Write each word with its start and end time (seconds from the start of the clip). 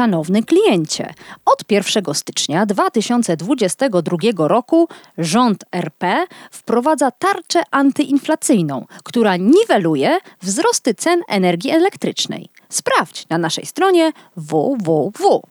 Szanowny 0.00 0.42
kliencie, 0.42 1.14
od 1.44 1.70
1 1.70 2.14
stycznia 2.14 2.66
2022 2.66 4.48
roku 4.48 4.88
rząd 5.18 5.64
RP 5.72 6.26
wprowadza 6.50 7.10
tarczę 7.10 7.62
antyinflacyjną, 7.70 8.86
która 9.04 9.36
niweluje 9.36 10.18
wzrosty 10.42 10.94
cen 10.94 11.20
energii 11.28 11.70
elektrycznej. 11.70 12.48
Sprawdź 12.68 13.28
na 13.28 13.38
naszej 13.38 13.66
stronie 13.66 14.12
www. 14.36 15.42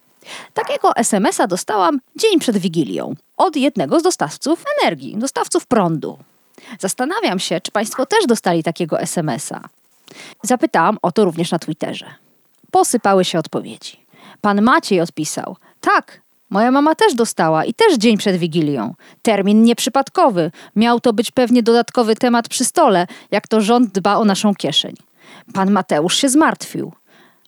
Takiego 0.54 0.96
SMS-a 0.96 1.48
dostałam 1.48 2.00
dzień 2.16 2.40
przed 2.40 2.58
Wigilią 2.58 3.16
od 3.38 3.56
jednego 3.56 4.00
z 4.00 4.04
dostawców 4.04 4.64
energii, 4.82 5.18
dostawców 5.18 5.68
prądu. 5.68 6.18
Zastanawiam 6.80 7.40
się, 7.40 7.62
czy 7.62 7.72
Państwo 7.72 8.06
też 8.06 8.26
dostali 8.28 8.64
takiego 8.64 9.00
SMS-a. 9.00 9.62
Zapytałam 10.44 10.98
o 11.02 11.12
to 11.12 11.26
również 11.26 11.52
na 11.52 11.60
Twitterze. 11.60 12.06
Posypały 12.72 13.26
się 13.26 13.40
odpowiedzi. 13.40 13.99
Pan 14.42 14.62
Maciej 14.62 15.02
odpisał: 15.02 15.56
Tak, 15.82 16.22
moja 16.50 16.72
mama 16.72 16.96
też 16.96 17.14
dostała 17.14 17.66
i 17.66 17.74
też 17.74 17.98
dzień 17.98 18.18
przed 18.18 18.36
Wigilią. 18.36 18.94
Termin 19.22 19.64
nieprzypadkowy. 19.64 20.52
Miał 20.76 21.00
to 21.00 21.14
być 21.14 21.32
pewnie 21.32 21.64
dodatkowy 21.64 22.16
temat 22.16 22.50
przy 22.50 22.66
stole, 22.66 23.08
jak 23.32 23.48
to 23.48 23.62
rząd 23.62 23.92
dba 23.92 24.16
o 24.16 24.26
naszą 24.26 24.56
kieszeń. 24.56 24.96
Pan 25.54 25.72
Mateusz 25.72 26.18
się 26.18 26.30
zmartwił. 26.30 26.92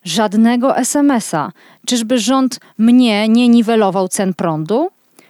Żadnego 0.04 0.76
SMS-a. 0.76 1.52
Czyżby 1.86 2.18
rząd 2.18 2.60
mnie 2.78 3.28
nie 3.28 3.48
niwelował 3.48 4.08
cen 4.08 4.34
prądu? 4.34 4.88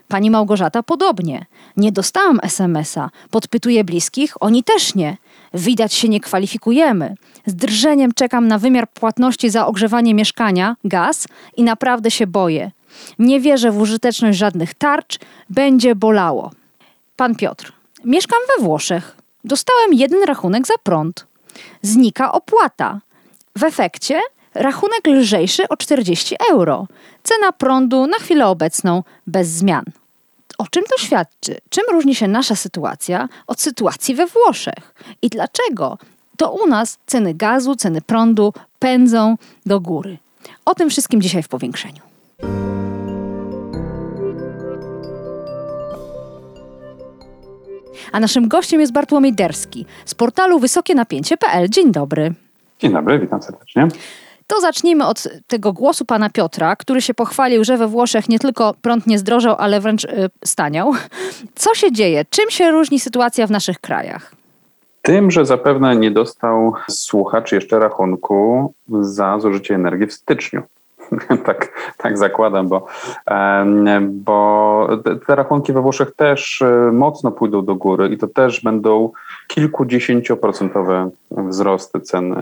Pani 0.08 0.30
Małgorzata 0.30 0.82
podobnie. 0.82 1.46
Nie 1.76 1.92
dostałam 1.92 2.40
SMS-a. 2.42 3.10
Podpytuję 3.30 3.84
bliskich, 3.84 4.34
oni 4.40 4.64
też 4.64 4.94
nie. 4.94 5.16
Widać 5.54 5.94
się 5.94 6.08
nie 6.08 6.20
kwalifikujemy. 6.20 7.14
Z 7.46 7.54
drżeniem 7.54 8.12
czekam 8.14 8.48
na 8.48 8.58
wymiar 8.58 8.90
płatności 8.90 9.50
za 9.50 9.66
ogrzewanie 9.66 10.14
mieszkania, 10.14 10.76
gaz 10.84 11.26
i 11.56 11.62
naprawdę 11.62 12.10
się 12.10 12.26
boję. 12.26 12.70
Nie 13.18 13.40
wierzę 13.40 13.70
w 13.70 13.80
użyteczność 13.80 14.38
żadnych 14.38 14.74
tarcz, 14.74 15.18
będzie 15.50 15.94
bolało. 15.94 16.50
Pan 17.16 17.34
Piotr. 17.34 17.72
Mieszkam 18.04 18.38
we 18.56 18.64
Włoszech. 18.64 19.16
Dostałem 19.44 19.92
jeden 19.92 20.24
rachunek 20.24 20.66
za 20.66 20.74
prąd. 20.82 21.26
Znika 21.82 22.32
opłata. 22.32 23.00
W 23.58 23.64
efekcie 23.64 24.20
rachunek 24.54 25.06
lżejszy 25.06 25.68
o 25.68 25.76
40 25.76 26.36
euro. 26.50 26.86
Cena 27.22 27.52
prądu 27.52 28.06
na 28.06 28.18
chwilę 28.18 28.46
obecną 28.46 29.02
bez 29.26 29.48
zmian. 29.48 29.84
O 30.62 30.66
czym 30.70 30.82
to 30.84 30.98
świadczy? 30.98 31.56
Czym 31.70 31.84
różni 31.92 32.14
się 32.14 32.28
nasza 32.28 32.56
sytuacja 32.56 33.28
od 33.46 33.60
sytuacji 33.60 34.14
we 34.14 34.26
Włoszech? 34.26 34.94
I 35.22 35.28
dlaczego 35.28 35.98
to 36.36 36.52
u 36.52 36.66
nas 36.66 36.98
ceny 37.06 37.34
gazu, 37.34 37.76
ceny 37.76 38.00
prądu 38.00 38.52
pędzą 38.78 39.36
do 39.66 39.80
góry? 39.80 40.18
O 40.64 40.74
tym 40.74 40.90
wszystkim 40.90 41.22
dzisiaj 41.22 41.42
w 41.42 41.48
powiększeniu. 41.48 42.00
A 48.12 48.20
naszym 48.20 48.48
gościem 48.48 48.80
jest 48.80 48.92
Bartłomiej 48.92 49.32
Derski 49.32 49.86
z 50.04 50.14
portalu 50.14 50.58
wysokienapięcie.pl. 50.58 51.68
Dzień 51.68 51.92
dobry. 51.92 52.34
Dzień 52.78 52.92
dobry, 52.92 53.18
witam 53.18 53.42
serdecznie. 53.42 53.88
To 54.52 54.60
zacznijmy 54.60 55.06
od 55.06 55.28
tego 55.46 55.72
głosu 55.72 56.04
pana 56.04 56.30
Piotra, 56.30 56.76
który 56.76 57.02
się 57.02 57.14
pochwalił, 57.14 57.64
że 57.64 57.76
we 57.76 57.88
Włoszech 57.88 58.28
nie 58.28 58.38
tylko 58.38 58.74
prąd 58.82 59.06
nie 59.06 59.18
zdrożał, 59.18 59.56
ale 59.58 59.80
wręcz 59.80 60.04
y, 60.04 60.30
staniał. 60.44 60.92
Co 61.54 61.74
się 61.74 61.92
dzieje? 61.92 62.24
Czym 62.30 62.50
się 62.50 62.70
różni 62.70 63.00
sytuacja 63.00 63.46
w 63.46 63.50
naszych 63.50 63.78
krajach? 63.80 64.34
Tym, 65.02 65.30
że 65.30 65.46
zapewne 65.46 65.96
nie 65.96 66.10
dostał 66.10 66.72
słuchacz 66.90 67.52
jeszcze 67.52 67.78
rachunku 67.78 68.72
za 69.00 69.38
zużycie 69.38 69.74
energii 69.74 70.06
w 70.06 70.12
styczniu. 70.12 70.62
tak, 71.46 71.72
tak 71.96 72.18
zakładam, 72.18 72.68
bo, 72.68 72.86
bo 74.02 74.88
te 75.26 75.34
rachunki 75.34 75.72
we 75.72 75.80
Włoszech 75.80 76.14
też 76.16 76.62
e, 76.62 76.92
mocno 76.92 77.30
pójdą 77.30 77.64
do 77.64 77.74
góry 77.74 78.08
i 78.08 78.18
to 78.18 78.28
też 78.28 78.60
będą 78.60 79.10
kilkudziesięcioprocentowe 79.46 81.10
wzrosty 81.30 82.00
cen 82.00 82.34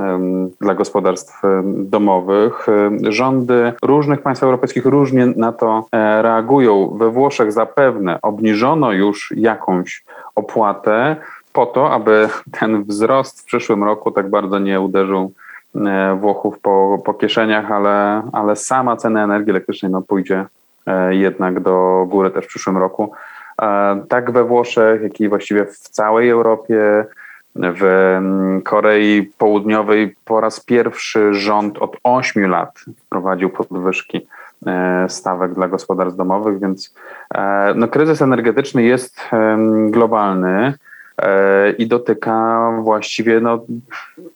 dla 0.61 0.75
gospodarstw 0.75 1.43
domowych. 1.75 2.67
Rządy 3.03 3.73
różnych 3.83 4.23
państw 4.23 4.45
europejskich 4.45 4.87
różnie 4.87 5.27
na 5.27 5.53
to 5.53 5.87
e, 5.93 6.23
reagują. 6.23 6.97
We 6.99 7.11
Włoszech 7.11 7.53
zapewne 7.53 8.19
obniżono 8.23 8.93
już 8.93 9.33
jakąś 9.37 10.05
opłatę 10.35 11.17
po 11.53 11.67
to, 11.67 11.93
aby 11.93 12.29
ten 12.61 12.85
wzrost 12.85 13.41
w 13.41 13.45
przyszłym 13.45 13.85
roku 13.85 14.11
tak 14.11 14.31
bardzo 14.31 14.59
nie 14.59 14.81
uderzył 14.81 15.33
Włochów 16.17 16.59
po, 16.59 17.03
po 17.05 17.15
kieszeniach, 17.15 17.73
ale, 17.73 18.23
ale 18.33 18.57
sama 18.57 18.97
cena 18.97 19.25
energii 19.25 19.51
elektrycznej 19.51 19.93
no, 19.93 20.03
pójdzie 20.03 20.45
e, 20.87 21.15
jednak 21.15 21.61
do 21.61 22.07
góry 22.09 22.31
też 22.31 22.45
w 22.45 22.49
przyszłym 22.49 22.77
roku. 22.77 23.13
E, 23.63 24.03
tak 24.09 24.31
we 24.31 24.45
Włoszech, 24.45 25.03
jak 25.03 25.21
i 25.21 25.29
właściwie 25.29 25.65
w 25.65 25.79
całej 25.79 26.31
Europie, 26.31 27.05
w 27.57 28.19
Korei 28.65 29.31
Południowej 29.39 30.17
po 30.25 30.41
raz 30.41 30.61
pierwszy 30.61 31.35
rząd 31.35 31.79
od 31.79 31.97
8 32.05 32.51
lat 32.51 32.85
wprowadził 33.07 33.51
podwyżki 33.51 34.27
stawek 35.09 35.55
dla 35.55 35.69
gospodarstw 35.69 36.17
domowych, 36.17 36.61
więc 36.61 36.95
no, 37.75 37.89
kryzys 37.89 38.23
energetyczny 38.23 38.83
jest 38.83 39.21
globalny. 39.91 40.75
E, 41.21 41.71
i 41.71 41.87
dotyka 41.87 42.71
właściwie 42.83 43.41
no, 43.41 43.65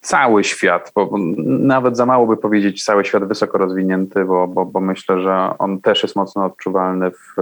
cały 0.00 0.45
świat, 0.45 0.93
bo 0.95 1.11
nawet 1.39 1.97
za 1.97 2.06
mało 2.06 2.27
by 2.27 2.37
powiedzieć 2.37 2.84
cały 2.84 3.05
świat 3.05 3.25
wysoko 3.25 3.59
rozwinięty, 3.59 4.25
bo, 4.25 4.49
bo, 4.49 4.65
bo 4.65 4.81
myślę, 4.81 5.21
że 5.21 5.55
on 5.59 5.81
też 5.81 6.03
jest 6.03 6.17
mocno 6.17 6.44
odczuwalny 6.44 7.11
w, 7.11 7.37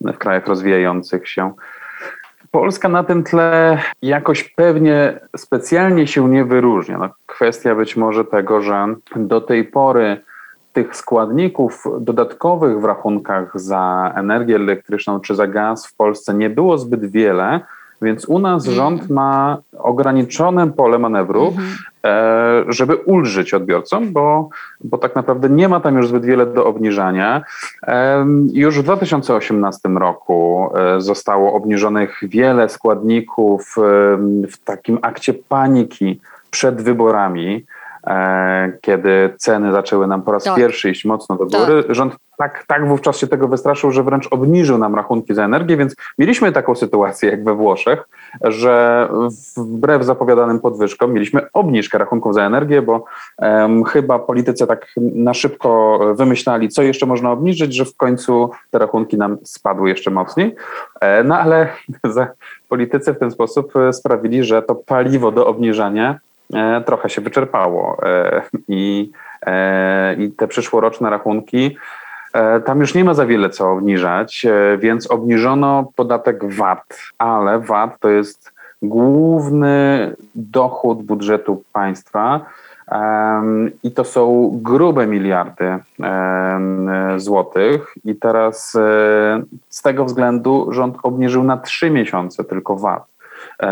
w 0.00 0.18
krajach 0.18 0.46
rozwijających 0.46 1.28
się. 1.28 1.52
Polska 2.50 2.88
na 2.88 3.04
tym 3.04 3.24
tle 3.24 3.78
jakoś 4.02 4.44
pewnie 4.44 5.20
specjalnie 5.36 6.06
się 6.06 6.28
nie 6.28 6.44
wyróżnia. 6.44 6.98
No, 6.98 7.08
kwestia 7.26 7.74
być 7.74 7.96
może 7.96 8.24
tego, 8.24 8.60
że 8.62 8.94
do 9.16 9.40
tej 9.40 9.64
pory 9.64 10.20
tych 10.72 10.96
składników 10.96 11.84
dodatkowych 12.00 12.80
w 12.80 12.84
rachunkach 12.84 13.60
za 13.60 14.12
energię 14.16 14.56
elektryczną 14.56 15.20
czy 15.20 15.34
za 15.34 15.46
gaz 15.46 15.86
w 15.86 15.96
Polsce 15.96 16.34
nie 16.34 16.50
było 16.50 16.78
zbyt 16.78 17.10
wiele 17.10 17.60
więc 18.02 18.24
u 18.24 18.38
nas 18.38 18.66
mm. 18.66 18.76
rząd 18.76 19.10
ma 19.10 19.58
ograniczone 19.78 20.72
pole 20.72 20.98
manewru, 20.98 21.42
mm 21.42 21.54
-hmm. 21.54 22.64
żeby 22.68 22.96
ulżyć 22.96 23.54
odbiorcom, 23.54 24.12
bo, 24.12 24.48
bo 24.84 24.98
tak 24.98 25.14
naprawdę 25.14 25.48
nie 25.48 25.68
ma 25.68 25.80
tam 25.80 25.96
już 25.96 26.08
zbyt 26.08 26.24
wiele 26.24 26.46
do 26.46 26.66
obniżania. 26.66 27.42
Już 28.52 28.78
w 28.78 28.82
2018 28.82 29.88
roku 29.88 30.70
e, 30.74 31.00
zostało 31.00 31.54
obniżonych 31.54 32.20
wiele 32.22 32.68
składników 32.68 33.76
w 34.52 34.56
takim 34.64 34.98
akcie 35.02 35.34
paniki 35.34 36.20
przed 36.50 36.82
wyborami. 36.82 37.64
E, 38.06 38.72
kiedy 38.80 39.34
ceny 39.36 39.72
zaczęły 39.72 40.06
nam 40.06 40.22
po 40.22 40.32
raz 40.32 40.44
tak. 40.44 40.56
pierwszy 40.56 40.90
iść 40.90 41.04
mocno 41.04 41.36
do 41.36 41.46
góry. 41.46 41.82
Tak. 41.82 41.94
Rząd 41.94 42.16
tak, 42.38 42.64
tak 42.66 42.88
wówczas 42.88 43.18
się 43.18 43.26
tego 43.26 43.48
wystraszył, 43.48 43.90
że 43.90 44.02
wręcz 44.02 44.28
obniżył 44.30 44.78
nam 44.78 44.94
rachunki 44.94 45.34
za 45.34 45.44
energię, 45.44 45.76
więc 45.76 45.96
mieliśmy 46.18 46.52
taką 46.52 46.74
sytuację 46.74 47.30
jak 47.30 47.44
we 47.44 47.54
Włoszech, 47.54 48.08
że 48.42 49.08
wbrew 49.56 50.04
zapowiadanym 50.04 50.60
podwyżkom 50.60 51.12
mieliśmy 51.12 51.40
obniżkę 51.52 51.98
rachunków 51.98 52.34
za 52.34 52.42
energię, 52.42 52.82
bo 52.82 53.04
um, 53.38 53.84
chyba 53.84 54.18
politycy 54.18 54.66
tak 54.66 54.86
na 54.96 55.34
szybko 55.34 56.00
wymyślali, 56.14 56.68
co 56.68 56.82
jeszcze 56.82 57.06
można 57.06 57.30
obniżyć, 57.30 57.74
że 57.74 57.84
w 57.84 57.96
końcu 57.96 58.50
te 58.70 58.78
rachunki 58.78 59.18
nam 59.18 59.38
spadły 59.44 59.88
jeszcze 59.88 60.10
mocniej. 60.10 60.54
E, 61.00 61.24
no 61.24 61.38
ale 61.38 61.68
politycy 62.68 63.14
w 63.14 63.18
ten 63.18 63.30
sposób 63.30 63.76
e, 63.76 63.92
sprawili, 63.92 64.44
że 64.44 64.62
to 64.62 64.74
paliwo 64.74 65.32
do 65.32 65.46
obniżania 65.46 66.18
trochę 66.86 67.10
się 67.10 67.20
wyczerpało 67.20 67.98
e, 68.02 68.42
i, 68.68 69.10
e, 69.46 70.14
i 70.14 70.30
te 70.30 70.48
przyszłoroczne 70.48 71.10
rachunki 71.10 71.76
tam 72.64 72.80
już 72.80 72.94
nie 72.94 73.04
ma 73.04 73.14
za 73.14 73.26
wiele 73.26 73.50
co 73.50 73.70
obniżać, 73.70 74.46
więc 74.78 75.10
obniżono 75.10 75.92
podatek 75.96 76.54
VAT, 76.54 76.98
ale 77.18 77.58
VAT 77.58 77.98
to 78.00 78.08
jest 78.08 78.52
główny 78.82 80.14
dochód 80.34 81.02
budżetu 81.02 81.62
państwa 81.72 82.40
I 83.82 83.92
to 83.92 84.04
są 84.04 84.50
grube 84.62 85.06
miliardy 85.06 85.78
złotych. 87.16 87.94
I 88.04 88.16
teraz 88.16 88.74
e, 88.74 89.42
z 89.68 89.82
tego 89.82 90.04
względu 90.04 90.72
rząd 90.72 90.96
obniżył 91.02 91.44
na 91.44 91.56
trzy 91.56 91.90
miesiące 91.90 92.44
tylko 92.44 92.76
VAT 92.76 93.02
e, 93.02 93.11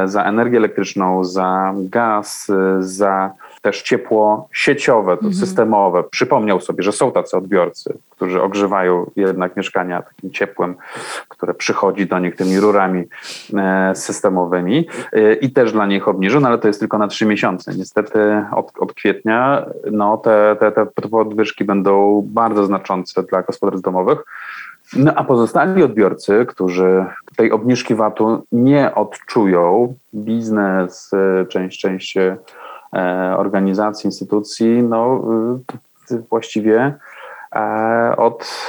za 0.05 0.25
energię 0.25 0.59
elektryczną, 0.59 1.25
za 1.25 1.75
gaz, 1.77 2.51
e, 2.51 2.83
za 2.83 3.31
też 3.63 3.83
ciepło 3.83 4.49
sieciowe, 4.53 5.17
to 5.17 5.27
mhm. 5.27 5.35
systemowe. 5.35 6.05
Przypomniał 6.11 6.61
sobie, 6.61 6.83
że 6.83 6.93
są 6.93 7.13
tacy 7.13 7.37
odbiorcy, 7.37 7.99
którzy 8.11 8.43
ogrzewają 8.43 9.11
jednak 9.17 9.57
mieszkania 9.57 10.03
takim 10.03 10.31
ciepłem, 10.31 10.75
które 11.29 11.55
przychodzi 11.55 12.07
do 12.07 12.19
nich 12.19 12.37
tymi 12.37 12.61
rurami 12.61 13.05
e, 13.55 13.93
systemowymi 13.95 14.89
e, 15.13 15.35
i 15.35 15.51
też 15.51 15.73
dla 15.73 15.87
nich 15.87 16.09
obniżył, 16.09 16.41
no 16.41 16.49
ale 16.49 16.59
to 16.59 16.69
jest 16.69 16.81
tylko 16.81 16.99
na 16.99 17.09
trzy 17.09 17.27
miesiące. 17.27 17.75
Niestety 17.75 18.45
od, 18.53 18.73
od 18.79 18.95
kwietnia 18.95 19.67
no, 19.93 20.17
te, 20.17 20.57
te, 20.61 20.73
te 20.73 20.87
podwyżki 20.87 21.65
będą 21.65 22.23
bardzo 22.27 22.65
znaczące 22.65 23.23
dla 23.23 23.43
gospodarstw 23.43 23.85
domowych. 23.85 24.19
No 24.97 25.13
a 25.15 25.25
pozostali 25.25 25.83
odbiorcy, 25.83 26.47
którzy 26.49 27.05
tej 27.37 27.53
obniżki 27.53 27.95
VAT-u 27.95 28.47
nie 28.53 28.95
odczują, 28.95 29.95
biznes, 30.15 31.11
e, 31.13 31.47
część, 31.47 31.81
część 31.81 32.17
E, 32.97 33.35
organizacji, 33.37 34.07
instytucji, 34.07 34.83
no 34.83 35.23
y, 36.11 36.19
właściwie 36.31 36.95
e, 37.55 38.15
od, 38.17 38.63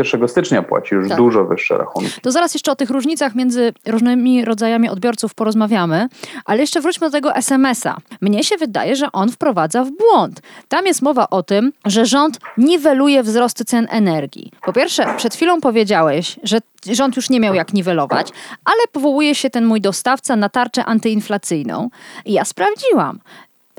od 0.00 0.06
1 0.06 0.18
mm, 0.18 0.28
stycznia 0.28 0.62
płaci 0.62 0.94
już 0.94 1.08
tak. 1.08 1.16
dużo 1.16 1.44
wyższe 1.44 1.78
rachunki. 1.78 2.20
To 2.22 2.30
zaraz 2.30 2.54
jeszcze 2.54 2.72
o 2.72 2.76
tych 2.76 2.90
różnicach 2.90 3.34
między 3.34 3.72
różnymi 3.86 4.44
rodzajami 4.44 4.88
odbiorców 4.88 5.34
porozmawiamy, 5.34 6.08
ale 6.44 6.60
jeszcze 6.60 6.80
wróćmy 6.80 7.06
do 7.06 7.10
tego 7.10 7.34
SMS-a. 7.34 7.96
Mnie 8.20 8.44
się 8.44 8.56
wydaje, 8.56 8.96
że 8.96 9.12
on 9.12 9.30
wprowadza 9.30 9.84
w 9.84 9.90
błąd. 9.90 10.40
Tam 10.68 10.86
jest 10.86 11.02
mowa 11.02 11.30
o 11.30 11.42
tym, 11.42 11.72
że 11.84 12.06
rząd 12.06 12.38
niweluje 12.56 13.22
wzrosty 13.22 13.64
cen 13.64 13.86
energii. 13.90 14.52
Po 14.62 14.72
pierwsze, 14.72 15.14
przed 15.16 15.34
chwilą 15.34 15.60
powiedziałeś, 15.60 16.36
że 16.42 16.58
rząd 16.86 17.16
już 17.16 17.30
nie 17.30 17.40
miał 17.40 17.54
jak 17.54 17.72
niwelować, 17.74 18.28
ale 18.64 18.80
powołuje 18.92 19.34
się 19.34 19.50
ten 19.50 19.64
mój 19.64 19.80
dostawca 19.80 20.36
na 20.36 20.48
tarczę 20.48 20.84
antyinflacyjną. 20.84 21.90
I 22.24 22.32
ja 22.32 22.44
sprawdziłam. 22.44 23.18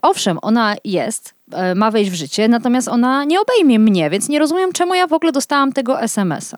Owszem, 0.01 0.37
ona 0.41 0.75
jest, 0.83 1.33
e, 1.51 1.75
ma 1.75 1.91
wejść 1.91 2.11
w 2.11 2.13
życie, 2.13 2.47
natomiast 2.47 2.87
ona 2.87 3.23
nie 3.23 3.41
obejmie 3.41 3.79
mnie, 3.79 4.09
więc 4.09 4.29
nie 4.29 4.39
rozumiem, 4.39 4.71
czemu 4.71 4.95
ja 4.95 5.07
w 5.07 5.13
ogóle 5.13 5.31
dostałam 5.31 5.73
tego 5.73 6.01
SMS-a. 6.01 6.57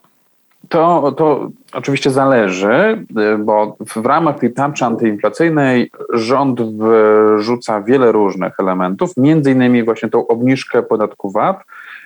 To, 0.70 1.12
to 1.18 1.50
oczywiście 1.74 2.12
zależy, 2.12 2.72
e, 3.18 3.38
bo 3.38 3.78
w 3.96 4.06
ramach 4.06 4.40
tej 4.40 4.54
tarczy 4.54 4.86
antyinflacyjnej 4.86 5.92
rząd 6.14 6.62
wrzuca 6.62 7.82
wiele 7.82 8.12
różnych 8.12 8.60
elementów, 8.60 9.18
między 9.18 9.52
innymi 9.52 9.84
właśnie 9.84 10.10
tą 10.10 10.28
obniżkę 10.28 10.84
podatku 10.84 11.32
VAT. 11.32 11.64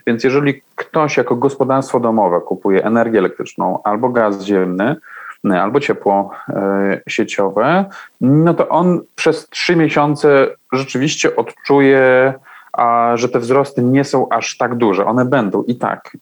Więc 0.08 0.24
jeżeli 0.24 0.62
ktoś 0.76 1.18
jako 1.18 1.36
gospodarstwo 1.36 2.00
domowe 2.00 2.42
kupuje 2.42 2.84
energię 2.84 3.20
elektryczną 3.20 3.80
albo 3.84 4.10
gaz 4.10 4.44
ziemny, 4.44 4.96
albo 5.52 5.80
ciepło 5.80 6.32
e, 6.50 7.02
sieciowe, 7.10 7.86
no 8.22 8.54
to 8.54 8.70
on 8.70 9.02
przez 9.16 9.50
trzy 9.50 9.76
miesiące 9.76 10.48
rzeczywiście 10.74 11.36
odczuje 11.36 12.34
a 12.78 13.12
że 13.18 13.30
te 13.30 13.40
wzrosty 13.40 13.84
nie 13.84 14.04
są 14.04 14.30
aż 14.30 14.58
tak 14.58 14.76
duże. 14.76 15.06
One 15.06 15.26
będą 15.26 15.64
i 15.64 15.76
tak. 15.76 16.18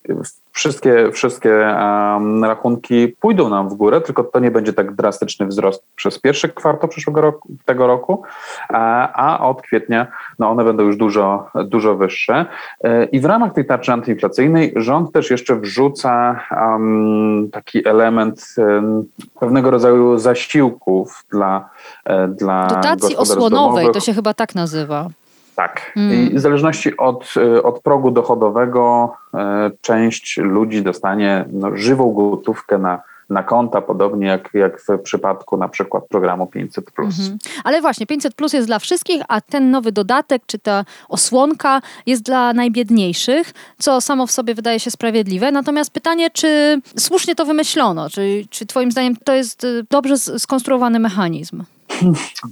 Wszystkie, 0.51 1.11
wszystkie 1.11 1.50
um, 1.50 2.44
rachunki 2.44 3.07
pójdą 3.07 3.50
nam 3.50 3.69
w 3.69 3.73
górę, 3.73 4.01
tylko 4.01 4.23
to 4.23 4.39
nie 4.39 4.51
będzie 4.51 4.73
tak 4.73 4.95
drastyczny 4.95 5.45
wzrost 5.45 5.83
przez 5.95 6.19
pierwszy 6.19 6.50
kwartał 6.50 6.89
przyszłego 6.89 7.21
roku, 7.21 7.50
tego 7.65 7.88
roku, 7.88 8.23
a, 8.69 9.13
a 9.13 9.47
od 9.47 9.61
kwietnia 9.61 10.07
no 10.39 10.50
one 10.50 10.63
będą 10.63 10.83
już 10.83 10.97
dużo, 10.97 11.50
dużo 11.65 11.95
wyższe. 11.95 12.45
E, 12.83 13.05
I 13.05 13.19
w 13.19 13.25
ramach 13.25 13.53
tej 13.53 13.65
tarczy 13.65 13.94
antyinflacyjnej 13.94 14.73
rząd 14.75 15.11
też 15.11 15.31
jeszcze 15.31 15.55
wrzuca 15.55 16.39
um, 16.51 17.50
taki 17.51 17.88
element 17.88 18.55
um, 18.57 19.05
pewnego 19.39 19.71
rodzaju 19.71 20.17
zasiłków 20.17 21.25
dla, 21.31 21.69
e, 22.05 22.27
dla 22.27 22.67
Dotacji 22.67 23.15
osłonowej, 23.15 23.91
to 23.94 24.00
się 24.00 24.13
chyba 24.13 24.33
tak 24.33 24.55
nazywa. 24.55 25.09
Tak. 25.55 25.91
Mm. 25.95 26.31
I 26.31 26.35
w 26.35 26.39
zależności 26.39 26.97
od, 26.97 27.33
e, 27.38 27.63
od 27.63 27.81
progu 27.81 28.11
dochodowego 28.11 29.13
e, 29.33 29.71
część 29.81 30.38
ludzi 30.38 30.83
dostanie 30.83 31.45
no, 31.51 31.77
żywą 31.77 32.13
gotówkę 32.13 32.77
na, 32.77 33.01
na 33.29 33.44
konta, 33.44 33.81
podobnie 33.81 34.27
jak, 34.27 34.50
jak 34.53 34.81
w 34.81 35.00
przypadku 35.03 35.57
na 35.57 35.67
przykład 35.67 36.07
programu 36.07 36.47
500. 36.47 36.85
Mhm. 37.00 37.38
Ale 37.63 37.81
właśnie 37.81 38.05
500 38.05 38.35
plus 38.35 38.53
jest 38.53 38.67
dla 38.67 38.79
wszystkich, 38.79 39.21
a 39.27 39.41
ten 39.41 39.71
nowy 39.71 39.91
dodatek, 39.91 40.41
czy 40.45 40.59
ta 40.59 40.85
osłonka 41.09 41.81
jest 42.05 42.23
dla 42.23 42.53
najbiedniejszych, 42.53 43.53
co 43.79 44.01
samo 44.01 44.27
w 44.27 44.31
sobie 44.31 44.55
wydaje 44.55 44.79
się 44.79 44.91
sprawiedliwe. 44.91 45.51
Natomiast 45.51 45.91
pytanie, 45.91 46.29
czy 46.29 46.81
słusznie 46.97 47.35
to 47.35 47.45
wymyślono? 47.45 48.09
Czy, 48.09 48.45
czy 48.50 48.65
Twoim 48.65 48.91
zdaniem 48.91 49.15
to 49.23 49.33
jest 49.33 49.63
e, 49.63 49.67
dobrze 49.89 50.17
skonstruowany 50.17 51.00
mechanizm? 51.00 51.63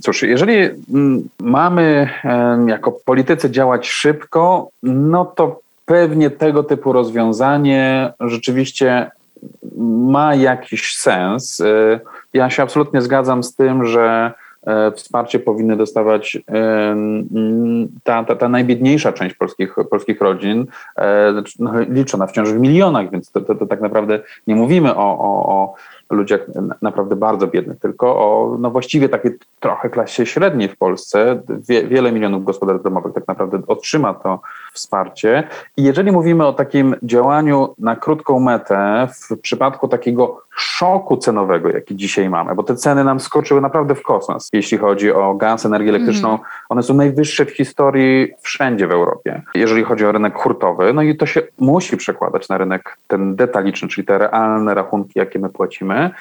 Cóż, 0.02 0.22
jeżeli 0.22 0.56
mm, 0.94 1.30
mamy 1.40 2.10
jako 2.68 2.92
politycy 2.92 3.52
działać 3.52 3.90
szybko, 3.90 4.70
no 4.84 5.26
to 5.26 5.60
pewnie 5.86 6.30
tego 6.30 6.64
typu 6.64 6.94
rozwiązanie 6.94 8.14
rzeczywiście 8.20 9.12
ma 9.78 10.36
jakiś 10.36 10.98
sens. 10.98 11.62
E, 11.62 12.00
ja 12.34 12.50
się 12.50 12.64
absolutnie 12.64 13.02
zgadzam 13.02 13.44
z 13.44 13.56
tym, 13.56 13.86
że 13.86 14.32
e, 14.68 14.92
wsparcie 14.92 15.40
powinny 15.40 15.78
dostawać 15.78 16.38
ta, 18.04 18.24
ta, 18.24 18.36
ta 18.36 18.50
najbiedniejsza 18.50 19.14
część 19.14 19.36
polskich, 19.36 19.76
polskich 19.90 20.22
rodzin, 20.22 20.66
e, 20.96 21.32
znaczy, 21.32 21.54
no, 21.60 21.72
liczona 21.80 22.28
wciąż 22.28 22.50
w 22.50 22.60
milionach, 22.60 23.12
więc 23.12 23.32
to, 23.32 23.42
to, 23.42 23.56
to 23.56 23.66
tak 23.66 23.82
naprawdę 23.82 24.20
nie 24.48 24.56
mówimy 24.56 24.96
o, 24.96 25.20
o, 25.20 25.46
o 25.54 25.76
ludziach 26.12 26.42
naprawdę 26.82 27.16
bardzo 27.16 27.48
biednych, 27.48 27.80
tylko 27.80 28.08
o 28.08 28.58
no 28.60 28.72
właściwie 28.72 29.10
takiej 29.10 29.38
trochę 29.60 29.90
klasie 29.90 30.26
średniej 30.26 30.70
w 30.70 30.78
Polsce. 30.78 31.42
Wie, 31.70 31.88
wiele 31.88 32.12
milionów 32.12 32.44
gospodarstw 32.44 32.84
domowych 32.84 33.14
tak 33.14 33.28
naprawdę 33.28 33.62
otrzyma 33.68 34.14
to 34.14 34.42
wsparcie. 34.74 35.44
I 35.78 35.84
jeżeli 35.84 36.12
mówimy 36.12 36.46
o 36.46 36.54
takim 36.54 36.96
działaniu 37.04 37.76
na 37.80 37.96
krótką 37.96 38.40
metę, 38.40 39.08
w 39.30 39.40
przypadku 39.40 39.88
takiego 39.88 40.42
szoku 40.56 41.18
cenowego, 41.18 41.70
jaki 41.70 41.96
dzisiaj 41.96 42.30
mamy, 42.30 42.56
bo 42.56 42.64
te 42.64 42.76
ceny 42.76 43.04
nam 43.04 43.20
skoczyły 43.20 43.62
naprawdę 43.62 43.96
w 43.96 44.04
kosmos, 44.04 44.50
jeśli 44.54 44.78
chodzi 44.78 45.14
o 45.14 45.34
gaz, 45.34 45.66
energię 45.66 45.90
elektryczną, 45.90 46.30
mm. 46.30 46.42
one 46.70 46.84
są 46.84 46.94
najwyższe 46.94 47.46
w 47.46 47.52
historii 47.52 48.34
wszędzie 48.42 48.88
w 48.88 48.92
Europie, 48.92 49.42
jeżeli 49.56 49.84
chodzi 49.84 50.06
o 50.06 50.12
rynek 50.12 50.36
hurtowy, 50.36 50.94
no 50.94 51.02
i 51.02 51.18
to 51.18 51.26
się 51.26 51.42
musi 51.60 51.98
przekładać 51.98 52.50
na 52.50 52.58
rynek 52.58 52.98
ten 53.08 53.36
detaliczny, 53.36 53.88
czyli 53.88 54.08
te 54.08 54.18
realne 54.18 54.74
rachunki, 54.74 55.20
jakie 55.20 55.40
my 55.40 55.50
płacimy, 55.50 56.12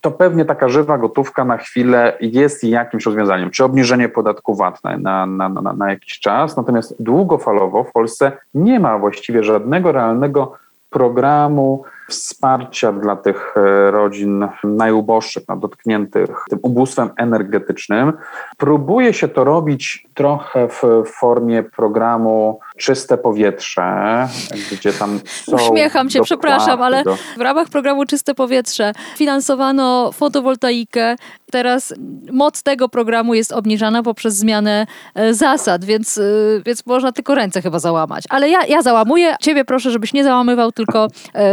to 0.00 0.10
pewnie 0.10 0.44
taka 0.44 0.68
żywa 0.68 0.98
gotówka 0.98 1.44
na 1.44 1.56
chwilę 1.56 2.16
jest 2.20 2.64
jakimś 2.64 3.06
rozwiązaniem, 3.06 3.50
czy 3.50 3.64
obniżenie 3.64 4.08
podatku 4.08 4.54
VAT 4.54 4.84
na, 4.84 5.26
na, 5.26 5.48
na, 5.48 5.72
na 5.72 5.90
jakiś 5.90 6.20
czas, 6.20 6.56
natomiast 6.56 7.02
długofalowo 7.02 7.84
w 7.84 7.92
Polsce 8.00 8.32
nie 8.54 8.80
ma 8.80 8.98
właściwie 8.98 9.44
żadnego 9.44 9.92
realnego 9.92 10.52
programu 10.90 11.84
wsparcia 12.10 12.92
dla 12.92 13.16
tych 13.16 13.54
e, 13.56 13.90
rodzin 13.90 14.48
najuboższych, 14.64 15.42
no, 15.48 15.56
dotkniętych 15.56 16.44
tym 16.50 16.58
ubóstwem 16.62 17.10
energetycznym. 17.16 18.12
Próbuje 18.56 19.14
się 19.14 19.28
to 19.28 19.44
robić 19.44 20.06
trochę 20.14 20.68
w 20.68 20.82
formie 21.06 21.62
programu 21.62 22.60
Czyste 22.76 23.18
Powietrze, 23.18 24.28
gdzie 24.72 24.92
tam 24.92 25.20
są 25.24 25.56
Uśmiecham 25.56 26.10
się, 26.10 26.22
przepraszam, 26.22 26.82
ale 26.82 27.04
do... 27.04 27.16
w 27.36 27.40
ramach 27.40 27.68
programu 27.68 28.06
Czyste 28.06 28.34
Powietrze 28.34 28.92
finansowano 29.16 30.12
fotowoltaikę. 30.12 31.16
Teraz 31.52 31.94
moc 32.32 32.62
tego 32.62 32.88
programu 32.88 33.34
jest 33.34 33.52
obniżana 33.52 34.02
poprzez 34.02 34.34
zmianę 34.36 34.86
e, 35.14 35.34
zasad, 35.34 35.84
więc, 35.84 36.18
e, 36.18 36.22
więc 36.66 36.86
można 36.86 37.12
tylko 37.12 37.34
ręce 37.34 37.62
chyba 37.62 37.78
załamać. 37.78 38.24
Ale 38.30 38.48
ja, 38.48 38.66
ja 38.66 38.82
załamuję. 38.82 39.36
Ciebie 39.40 39.64
proszę, 39.64 39.90
żebyś 39.90 40.12
nie 40.12 40.24
załamywał, 40.24 40.72
tylko 40.72 41.08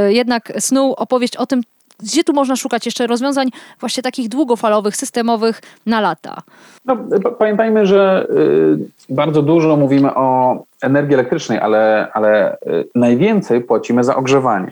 jednak 0.07 0.46
snuł 0.59 0.93
opowieść 0.93 1.37
o 1.37 1.45
tym, 1.45 1.61
gdzie 1.99 2.23
tu 2.23 2.33
można 2.33 2.55
szukać 2.55 2.85
jeszcze 2.85 3.07
rozwiązań 3.07 3.49
właśnie 3.79 4.03
takich 4.03 4.29
długofalowych, 4.29 4.95
systemowych 4.95 5.61
na 5.85 6.01
lata? 6.01 6.41
No, 6.85 6.97
pamiętajmy, 7.39 7.85
że 7.85 8.27
y, 9.09 9.13
bardzo 9.13 9.41
dużo 9.41 9.75
mówimy 9.75 10.15
o 10.15 10.57
energii 10.81 11.13
elektrycznej, 11.13 11.59
ale, 11.59 12.07
ale 12.13 12.53
y, 12.55 12.87
najwięcej 12.95 13.61
płacimy 13.61 14.03
za 14.03 14.15
ogrzewanie. 14.15 14.71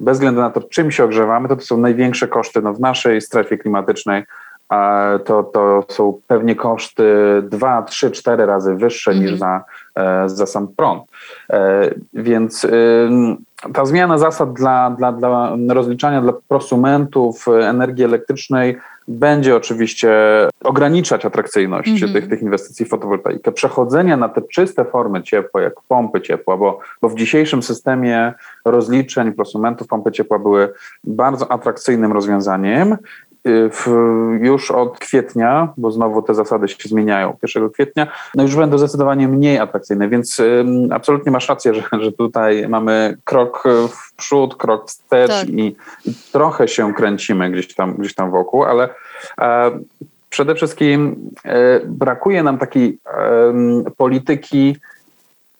Bez 0.00 0.16
względu 0.16 0.40
na 0.40 0.50
to, 0.50 0.60
czym 0.60 0.90
się 0.90 1.04
ogrzewamy, 1.04 1.48
to 1.48 1.56
to 1.56 1.62
są 1.62 1.76
największe 1.76 2.28
koszty 2.28 2.62
no, 2.62 2.74
w 2.74 2.80
naszej 2.80 3.20
strefie 3.20 3.58
klimatycznej. 3.58 4.24
To, 5.24 5.42
to 5.42 5.84
są 5.88 6.20
pewnie 6.26 6.54
koszty 6.56 7.04
2, 7.42 7.82
3, 7.82 8.10
4 8.10 8.46
razy 8.46 8.74
wyższe 8.74 9.10
mm 9.10 9.22
-hmm. 9.22 9.30
niż 9.30 9.38
za, 9.38 9.64
e, 9.94 10.28
za 10.28 10.46
sam 10.46 10.68
prąd. 10.68 11.02
E, 11.50 11.90
więc 12.14 12.66
ta 13.74 13.84
zmiana 13.84 14.18
zasad 14.18 14.52
dla, 14.52 14.90
dla, 14.90 15.12
dla 15.12 15.56
rozliczania 15.68 16.20
dla 16.20 16.32
prosumentów 16.48 17.46
energii 17.48 18.04
elektrycznej 18.04 18.76
będzie 19.08 19.56
oczywiście 19.56 20.10
ograniczać 20.64 21.24
atrakcyjność 21.24 21.88
Mhm. 21.88 22.12
tych, 22.12 22.28
tych 22.28 22.42
inwestycji 22.42 22.86
w 22.86 22.88
fotowoltaikę. 22.88 23.52
Przechodzenie 23.52 24.16
na 24.16 24.28
te 24.28 24.42
czyste 24.42 24.84
formy 24.84 25.22
ciepła, 25.22 25.62
jak 25.62 25.74
pompy 25.88 26.20
ciepła, 26.20 26.56
bo, 26.56 26.78
bo 27.02 27.08
w 27.08 27.14
dzisiejszym 27.14 27.62
systemie 27.62 28.32
rozliczeń 28.64 29.32
prosumentów 29.32 29.86
pompy 29.86 30.12
ciepła 30.12 30.38
były 30.38 30.72
bardzo 31.04 31.52
atrakcyjnym 31.52 32.12
rozwiązaniem. 32.12 32.96
Y, 33.48 33.70
W, 33.70 33.86
już 34.40 34.70
od 34.70 34.98
kwietnia, 34.98 35.72
bo 35.76 35.90
znowu 35.90 36.22
te 36.22 36.34
zasady 36.34 36.68
się 36.68 36.88
zmieniają 36.88 37.36
1 37.42 37.70
kwietnia, 37.70 38.06
no 38.34 38.42
już 38.42 38.56
będą 38.56 38.78
zdecydowanie 38.78 39.28
mniej 39.28 39.58
atrakcyjne, 39.58 40.08
więc 40.08 40.42
absolutnie 40.90 41.32
masz 41.32 41.48
rację, 41.48 41.74
że, 41.74 41.82
że 42.00 42.12
tutaj 42.12 42.68
mamy 42.68 43.16
krok 43.24 43.64
w 43.88 44.14
przód, 44.16 44.56
krok 44.56 44.88
wstecz 44.88 45.30
Tak. 45.30 45.48
i, 45.48 45.76
i 46.04 46.14
trochę 46.32 46.68
się 46.68 46.94
kręcimy 46.94 47.50
gdzieś 47.50 47.74
tam, 47.74 47.94
gdzieś 47.94 48.14
tam 48.14 48.30
wokół, 48.30 48.64
ale 48.64 48.88
e, 49.40 49.70
przede 50.30 50.54
wszystkim 50.54 51.16
e, 51.44 51.80
brakuje 51.86 52.42
nam 52.42 52.58
takiej 52.58 52.98
em, 53.06 53.84
polityki 53.96 54.76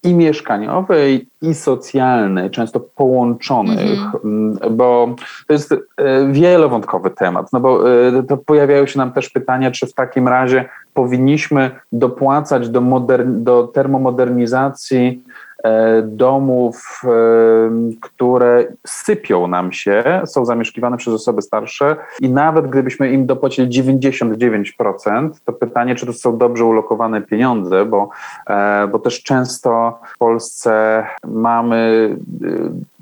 i 0.03 0.15
mieszkaniowej, 0.15 1.27
i 1.43 1.55
socjalnej, 1.55 2.51
często 2.51 2.81
połączonych, 2.81 3.99
m, 4.25 4.59
bo 4.71 5.15
to 5.47 5.53
jest 5.53 5.73
e, 5.73 5.79
wielowątkowy 6.33 7.11
temat, 7.11 7.53
no 7.53 7.61
bo 7.61 7.91
e, 8.09 8.23
to 8.23 8.37
pojawiają 8.37 8.87
się 8.87 8.99
nam 8.99 9.13
też 9.13 9.29
pytania, 9.29 9.71
czy 9.71 9.87
w 9.87 9.95
takim 9.95 10.29
razie 10.29 10.69
powinniśmy 10.95 11.71
dopłacać 11.93 12.69
do, 12.69 12.81
do 13.25 13.67
termomodernizacji 13.67 15.23
domów, 16.03 17.03
e, 17.05 17.11
które 18.01 18.67
sypią 18.87 19.47
nam 19.47 19.73
się, 19.73 20.23
są 20.27 20.45
zamieszkiwane 20.45 20.97
przez 20.97 21.15
osoby 21.15 21.43
starsze 21.43 21.97
i 22.21 22.29
nawet 22.29 22.67
gdybyśmy 22.67 23.13
im 23.13 23.27
dopłacili 23.27 23.83
99%, 23.83 25.31
to 25.45 25.53
pytanie, 25.53 25.95
czy 25.95 26.07
to 26.07 26.13
są 26.13 26.39
dobrze 26.39 26.65
ulokowane 26.65 27.23
pieniądze, 27.23 27.85
bo, 27.85 28.09
e, 28.47 28.89
bo 28.89 28.99
też 28.99 29.23
często 29.23 29.99
w 30.15 30.19
Polsce 30.19 31.05
mamy 31.25 32.11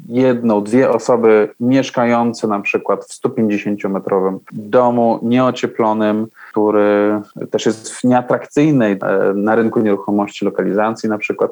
jedną, 0.09 0.63
dwie 0.63 0.91
osoby 0.91 1.49
mieszkające 1.61 2.49
na 2.49 2.61
przykład 2.61 3.05
w 3.05 3.23
150-metrowym 3.23 4.39
domu 4.53 5.19
nieocieplonym, 5.23 6.27
który 6.51 7.21
też 7.51 7.67
jest 7.67 7.95
w 7.95 8.05
nieatrakcyjnej 8.05 8.93
e, 8.93 9.33
na 9.35 9.55
rynku 9.55 9.81
nieruchomości 9.81 10.45
lokalizacji 10.45 11.09
na 11.09 11.19
przykład. 11.19 11.51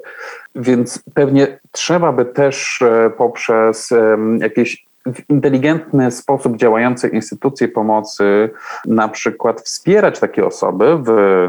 Więc 0.54 1.02
pewnie 1.14 1.58
trzeba 1.72 2.12
by 2.12 2.24
też 2.24 2.82
e, 2.82 3.10
poprzez 3.10 3.92
em, 3.92 4.38
jakieś 4.38 4.86
w 5.14 5.30
inteligentny 5.30 6.10
sposób 6.10 6.56
działające 6.56 7.08
instytucje 7.08 7.68
pomocy 7.68 8.50
na 8.86 9.08
przykład 9.08 9.60
wspierać 9.60 10.20
takie 10.20 10.46
osoby 10.46 10.98
w 11.02 11.10
e, 11.10 11.48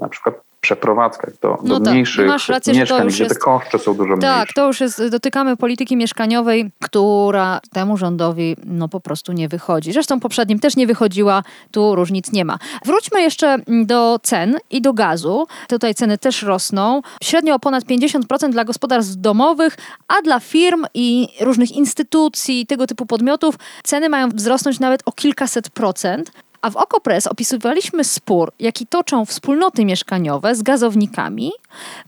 na 0.00 0.08
przykład 0.08 0.49
przeprowadzkach 0.60 1.38
do, 1.42 1.58
No 1.62 1.78
do 1.78 1.84
tak, 1.84 1.92
mniejszych 1.94 2.26
masz 2.26 2.48
rację, 2.48 2.74
mieszkań, 2.74 3.08
gdzie 3.08 3.24
jest- 3.24 3.34
te 3.34 3.40
koszty 3.40 3.78
są 3.78 3.94
dużo 3.94 4.16
mniejsze. 4.16 4.38
Tak, 4.38 4.48
to 4.54 4.66
już 4.66 4.80
jest, 4.80 5.08
dotykamy 5.08 5.56
polityki 5.56 5.96
mieszkaniowej, 5.96 6.70
która 6.80 7.60
temu 7.72 7.96
rządowi 7.96 8.56
no 8.64 8.88
po 8.88 9.00
prostu 9.00 9.32
nie 9.32 9.48
wychodzi. 9.48 9.92
Zresztą 9.92 10.20
poprzednim 10.20 10.58
też 10.58 10.76
nie 10.76 10.86
wychodziła, 10.86 11.42
tu 11.70 11.94
różnic 11.94 12.32
nie 12.32 12.44
ma. 12.44 12.58
Wróćmy 12.84 13.22
jeszcze 13.22 13.48
mm, 13.48 13.86
do 13.86 14.18
cen 14.22 14.56
i 14.70 14.82
do 14.82 14.92
gazu. 14.92 15.46
Tutaj 15.68 15.94
ceny 15.94 16.18
też 16.18 16.42
rosną. 16.42 17.02
Średnio 17.22 17.54
o 17.54 17.58
ponad 17.58 17.84
50% 17.84 18.50
dla 18.50 18.64
gospodarstw 18.64 19.16
domowych, 19.16 19.76
a 20.08 20.22
dla 20.22 20.40
firm 20.40 20.84
i 20.94 21.28
różnych 21.40 21.72
instytucji, 21.72 22.66
tego 22.66 22.86
typu 22.86 23.06
podmiotów 23.06 23.54
ceny 23.84 24.08
mają 24.08 24.28
wzrosnąć 24.28 24.80
nawet 24.80 25.02
o 25.06 25.12
kilkaset 25.12 25.70
procent. 25.70 26.32
A 26.62 26.70
w 26.70 26.76
Okopres 26.76 27.26
opisywaliśmy 27.26 28.04
spór, 28.04 28.52
jaki 28.58 28.86
toczą 28.86 29.24
wspólnoty 29.24 29.84
mieszkaniowe 29.84 30.54
z 30.54 30.62
gazownikami, 30.62 31.52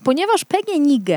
ponieważ 0.03 0.45
PGNiG 0.45 1.07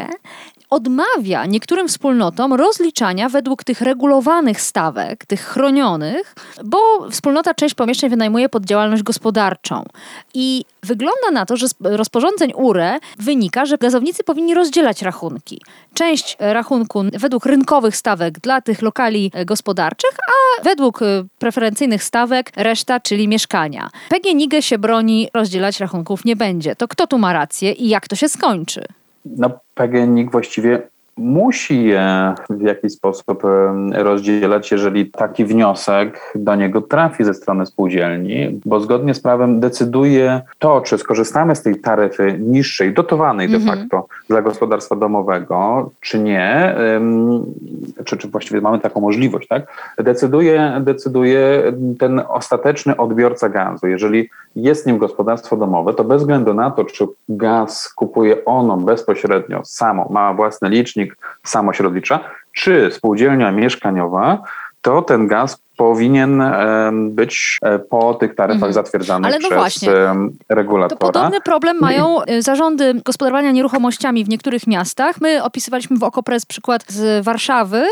odmawia 0.70 1.46
niektórym 1.46 1.88
wspólnotom 1.88 2.54
rozliczania 2.54 3.28
według 3.28 3.64
tych 3.64 3.80
regulowanych 3.80 4.60
stawek, 4.60 5.26
tych 5.26 5.40
chronionych, 5.40 6.34
bo 6.64 6.78
wspólnota 7.10 7.54
część 7.54 7.74
pomieszczeń 7.74 8.10
wynajmuje 8.10 8.48
pod 8.48 8.64
działalność 8.64 9.02
gospodarczą. 9.02 9.84
I 10.34 10.64
wygląda 10.82 11.30
na 11.32 11.46
to, 11.46 11.56
że 11.56 11.68
z 11.68 11.74
rozporządzeń 11.80 12.52
URE 12.54 12.98
wynika, 13.18 13.66
że 13.66 13.78
gazownicy 13.78 14.24
powinni 14.24 14.54
rozdzielać 14.54 15.02
rachunki. 15.02 15.60
Część 15.94 16.36
e, 16.38 16.54
rachunku 16.54 17.04
według 17.12 17.46
rynkowych 17.46 17.96
stawek 17.96 18.40
dla 18.40 18.60
tych 18.60 18.82
lokali 18.82 19.30
e, 19.34 19.44
gospodarczych, 19.44 20.10
a 20.28 20.62
według 20.64 21.02
e, 21.02 21.24
preferencyjnych 21.38 22.04
stawek 22.04 22.52
reszta, 22.56 23.00
czyli 23.00 23.28
mieszkania. 23.28 23.90
PGNiG 24.08 24.52
się 24.60 24.78
broni, 24.78 25.28
rozdzielać 25.34 25.80
rachunków 25.80 26.24
nie 26.24 26.36
będzie. 26.36 26.76
To 26.76 26.88
kto 26.88 27.06
tu 27.06 27.18
ma 27.18 27.32
rację 27.32 27.72
i 27.72 27.88
jak 27.88 28.08
to 28.08 28.16
się 28.16 28.28
skończy? 28.28 28.84
No, 29.36 29.60
PGNiG 29.74 30.30
właściwie 30.30 30.88
musi 31.16 31.84
je 31.84 32.34
w 32.50 32.60
jakiś 32.62 32.92
sposób 32.92 33.42
rozdzielać, 33.92 34.70
jeżeli 34.72 35.10
taki 35.10 35.44
wniosek 35.44 36.32
do 36.34 36.54
niego 36.54 36.80
trafi 36.82 37.24
ze 37.24 37.34
strony 37.34 37.66
spółdzielni, 37.66 38.60
bo 38.64 38.80
zgodnie 38.80 39.14
z 39.14 39.20
prawem 39.20 39.60
decyduje 39.60 40.40
to, 40.58 40.80
czy 40.80 40.98
skorzystamy 40.98 41.56
z 41.56 41.62
tej 41.62 41.80
taryfy 41.80 42.38
niższej, 42.38 42.94
dotowanej 42.94 43.48
de 43.48 43.56
Mhm. 43.56 43.78
facto 43.78 44.06
dla 44.28 44.42
gospodarstwa 44.42 44.96
domowego, 44.96 45.90
czy 46.00 46.18
nie, 46.18 46.74
czy, 48.04 48.16
czy 48.16 48.28
właściwie 48.28 48.60
mamy 48.60 48.78
taką 48.78 49.00
możliwość, 49.00 49.48
tak? 49.48 49.66
Decyduje, 49.98 50.80
decyduje 50.80 51.62
ten 51.98 52.22
ostateczny 52.28 52.96
odbiorca 52.96 53.48
gazu. 53.48 53.86
Jeżeli 53.86 54.28
jest 54.56 54.86
nim 54.86 54.98
gospodarstwo 54.98 55.56
domowe, 55.56 55.94
to 55.94 56.04
bez 56.04 56.20
względu 56.22 56.54
na 56.54 56.70
to, 56.70 56.84
czy 56.84 57.06
gaz 57.28 57.92
kupuje 57.94 58.44
ono 58.44 58.76
bezpośrednio 58.76 59.60
samo, 59.64 60.08
ma 60.10 60.34
własny 60.34 60.68
licznik, 60.68 61.05
rozlicza, 61.80 62.20
czy 62.52 62.90
spółdzielnia 62.92 63.52
mieszkaniowa, 63.52 64.42
to 64.82 65.02
ten 65.02 65.26
gaz 65.26 65.58
powinien 65.76 66.42
być 67.10 67.58
e, 67.62 67.78
po 67.78 68.14
tych 68.14 68.34
taryfach 68.34 68.56
Mhm. 68.56 68.72
zatwierdzanych 68.72 69.26
Ale 69.26 69.38
no 69.38 69.48
przez 69.48 69.58
właśnie. 69.60 69.92
em, 69.92 70.30
To 70.48 70.54
regulatora. 70.54 70.98
podobny 70.98 71.40
problem 71.40 71.76
mają 71.80 72.18
y, 72.22 72.42
zarządy 72.42 72.94
gospodarowania 73.04 73.50
nieruchomościami 73.50 74.24
w 74.24 74.28
niektórych 74.28 74.66
miastach. 74.66 75.20
My 75.20 75.42
opisywaliśmy 75.44 75.96
w 75.96 76.02
Okopres 76.02 76.46
przykład 76.46 76.84
z 76.88 77.24
Warszawy, 77.24 77.84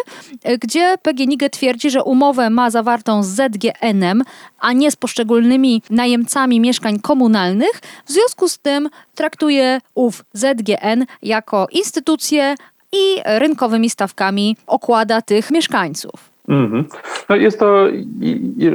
y, 0.49 0.59
gdzie 0.59 0.95
PGNiG 1.03 1.51
twierdzi, 1.51 1.91
że 1.91 2.03
umowę 2.05 2.51
ma 2.51 2.71
zawartą 2.71 3.23
z 3.23 3.27
ZGN-em, 3.27 4.23
a 4.61 4.73
nie 4.73 4.91
z 4.91 4.97
poszczególnymi 4.97 5.83
najemcami 5.91 6.61
mieszkań 6.61 6.99
komunalnych. 7.01 7.81
W 8.07 8.13
związku 8.13 8.49
z 8.49 8.59
tym 8.59 8.89
traktuje 9.15 9.79
ów 9.95 10.25
ZGN 10.33 11.05
jako 11.23 11.67
instytucję 11.73 12.55
i 12.95 13.23
rynkowymi 13.39 13.91
stawkami 13.91 14.57
okłada 14.67 15.23
tych 15.23 15.51
mieszkańców. 15.51 16.35
Mhm. 16.49 16.85
No 17.29 17.37
jest 17.37 17.59
to, 17.59 17.87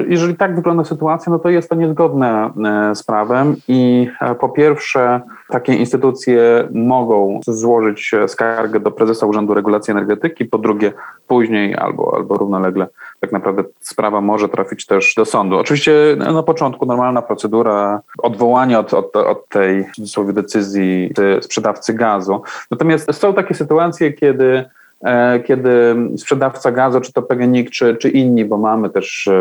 jeżeli 0.07 0.35
tak 0.35 0.55
wygląda 0.55 0.83
sytuacja, 0.83 1.31
no 1.31 1.39
to 1.39 1.49
jest 1.49 1.69
to 1.69 1.75
niezgodne 1.75 2.51
e, 2.91 2.95
z 2.95 3.03
prawem 3.03 3.55
i 3.67 4.09
e, 4.21 4.35
po 4.35 4.49
pierwsze 4.49 5.21
takie 5.49 5.73
instytucje 5.73 6.67
mogą 6.73 7.39
złożyć 7.47 8.13
e, 8.13 8.27
skargę 8.27 8.79
do 8.79 8.91
prezesa 8.91 9.25
Urzędu 9.25 9.53
Regulacji 9.53 9.91
Energetyki, 9.91 10.45
po 10.45 10.57
drugie 10.57 10.93
później 11.27 11.75
albo, 11.75 12.15
albo 12.15 12.37
równolegle 12.37 12.87
tak 13.19 13.31
naprawdę 13.31 13.63
sprawa 13.79 14.21
może 14.21 14.49
trafić 14.49 14.85
też 14.85 15.13
do 15.17 15.25
sądu. 15.25 15.57
Oczywiście 15.57 15.93
no, 16.17 16.33
na 16.33 16.43
początku 16.43 16.85
normalna 16.85 17.21
procedura 17.21 18.01
odwołania 18.17 18.79
od, 18.79 18.93
od, 18.93 19.15
od 19.15 19.49
tej 19.49 19.83
w 19.83 19.91
cudzysłowie 19.91 20.33
decyzji 20.33 21.13
sprzedawcy 21.41 21.93
gazu. 21.93 22.41
Natomiast 22.71 23.13
są 23.13 23.33
takie 23.33 23.53
sytuacje, 23.53 24.13
kiedy 24.13 24.65
e, 25.03 25.39
kiedy 25.39 25.95
sprzedawca 26.17 26.71
gazu, 26.71 27.01
czy 27.01 27.13
to 27.13 27.21
PGNiG, 27.21 27.69
czy, 27.69 27.95
czy 27.95 28.09
inni, 28.09 28.45
bo 28.45 28.57
mamy 28.57 28.89
też 28.89 29.27
e, 29.27 29.33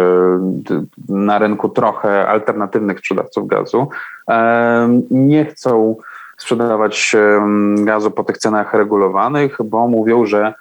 na 1.08 1.38
rynku 1.38 1.68
trochę 1.68 2.28
alternatywnych 2.28 2.98
sprzedawców 2.98 3.46
gazu, 3.46 3.88
e, 4.30 5.00
nie 5.10 5.44
chcą 5.44 5.96
sprzedawać 6.36 7.16
gazu 7.76 8.10
po 8.10 8.24
tych 8.24 8.38
cenach 8.38 8.74
regulowanych, 8.74 9.58
bo 9.64 9.88
mówią, 9.88 10.26
że 10.26 10.54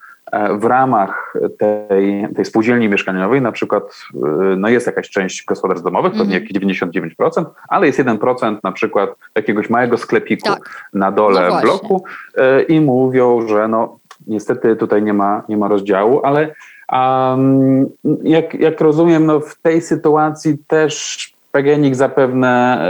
w 0.59 0.63
ramach 0.65 1.33
tej, 1.57 2.27
tej 2.35 2.45
spółdzielni 2.45 2.89
mieszkaniowej 2.89 3.41
na 3.41 3.51
przykład 3.51 3.83
e, 4.15 4.17
no 4.57 4.69
jest 4.69 4.87
jakaś 4.87 5.09
część 5.09 5.45
gospodarstw 5.45 5.83
domowych, 5.83 6.11
pewnie 6.11 6.37
Mhm. 6.37 6.43
jakieś 6.43 6.77
99%, 7.17 7.45
ale 7.67 7.87
jest 7.87 7.99
1% 7.99 8.57
na 8.63 8.71
przykład 8.71 9.09
jakiegoś 9.35 9.69
małego 9.69 9.97
sklepiku 9.97 10.49
Tak. 10.49 10.89
na 10.93 11.11
dole 11.11 11.49
No 11.49 11.61
bloku 11.61 12.03
e, 12.37 12.61
i 12.61 12.81
mówią, 12.81 13.47
że 13.47 13.67
no 13.67 13.99
niestety 14.27 14.75
tutaj 14.75 15.03
nie 15.03 15.13
ma, 15.13 15.43
nie 15.49 15.57
ma 15.57 15.67
rozdziału, 15.67 16.21
ale 16.23 16.53
um, 16.91 17.89
jak, 18.23 18.53
jak 18.53 18.81
rozumiem, 18.81 19.25
no 19.25 19.39
w 19.39 19.55
tej 19.55 19.81
sytuacji 19.81 20.57
też 20.67 21.37
PGNiG 21.51 21.95
zapewne 21.95 22.81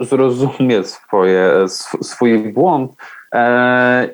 e, 0.00 0.04
zrozumie 0.04 0.84
swoje, 0.84 1.50
sw, 1.62 2.04
swój 2.04 2.38
błąd 2.38 2.92
e, 2.92 2.94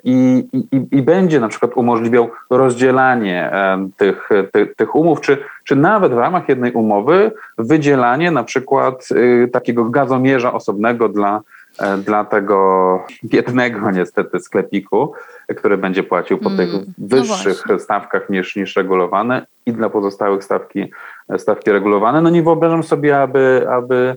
i 0.04 0.24
i, 0.52 0.86
i, 0.90 1.02
będzie 1.02 1.40
na 1.40 1.48
przykład 1.48 1.76
umożliwiał 1.76 2.30
rozdzielanie 2.50 3.52
tych, 3.96 4.28
tych, 4.52 4.74
tych 4.76 4.94
umów, 4.94 5.20
czy, 5.20 5.38
czy 5.64 5.76
nawet 5.76 6.12
w 6.12 6.18
ramach 6.18 6.48
jednej 6.48 6.72
umowy 6.72 7.32
wydzielanie 7.58 8.30
na 8.30 8.44
przykład 8.44 9.08
y, 9.12 9.48
takiego 9.52 9.84
gazomierza 9.84 10.52
osobnego 10.52 11.08
dla, 11.08 11.40
e, 11.78 11.98
dla 11.98 12.24
tego 12.24 13.00
biednego 13.24 13.90
niestety 13.98 14.40
sklepiku, 14.40 15.12
który 15.56 15.78
będzie 15.78 16.02
płacił 16.02 16.38
po 16.38 16.50
tych 16.50 16.74
mm, 16.74 16.84
no 16.98 17.08
wyższych 17.08 17.62
no 17.68 17.78
stawkach 17.78 18.30
niż, 18.30 18.56
niż 18.56 18.76
regulowane 18.76 19.46
i 19.66 19.72
dla 19.72 19.90
pozostałych 19.90 20.44
stawki, 20.44 20.90
stawki 21.38 21.70
regulowane. 21.70 22.22
No 22.22 22.30
nie 22.30 22.42
wyobrażam 22.42 22.82
sobie, 22.82 23.20
aby, 23.20 23.66
aby 23.70 24.16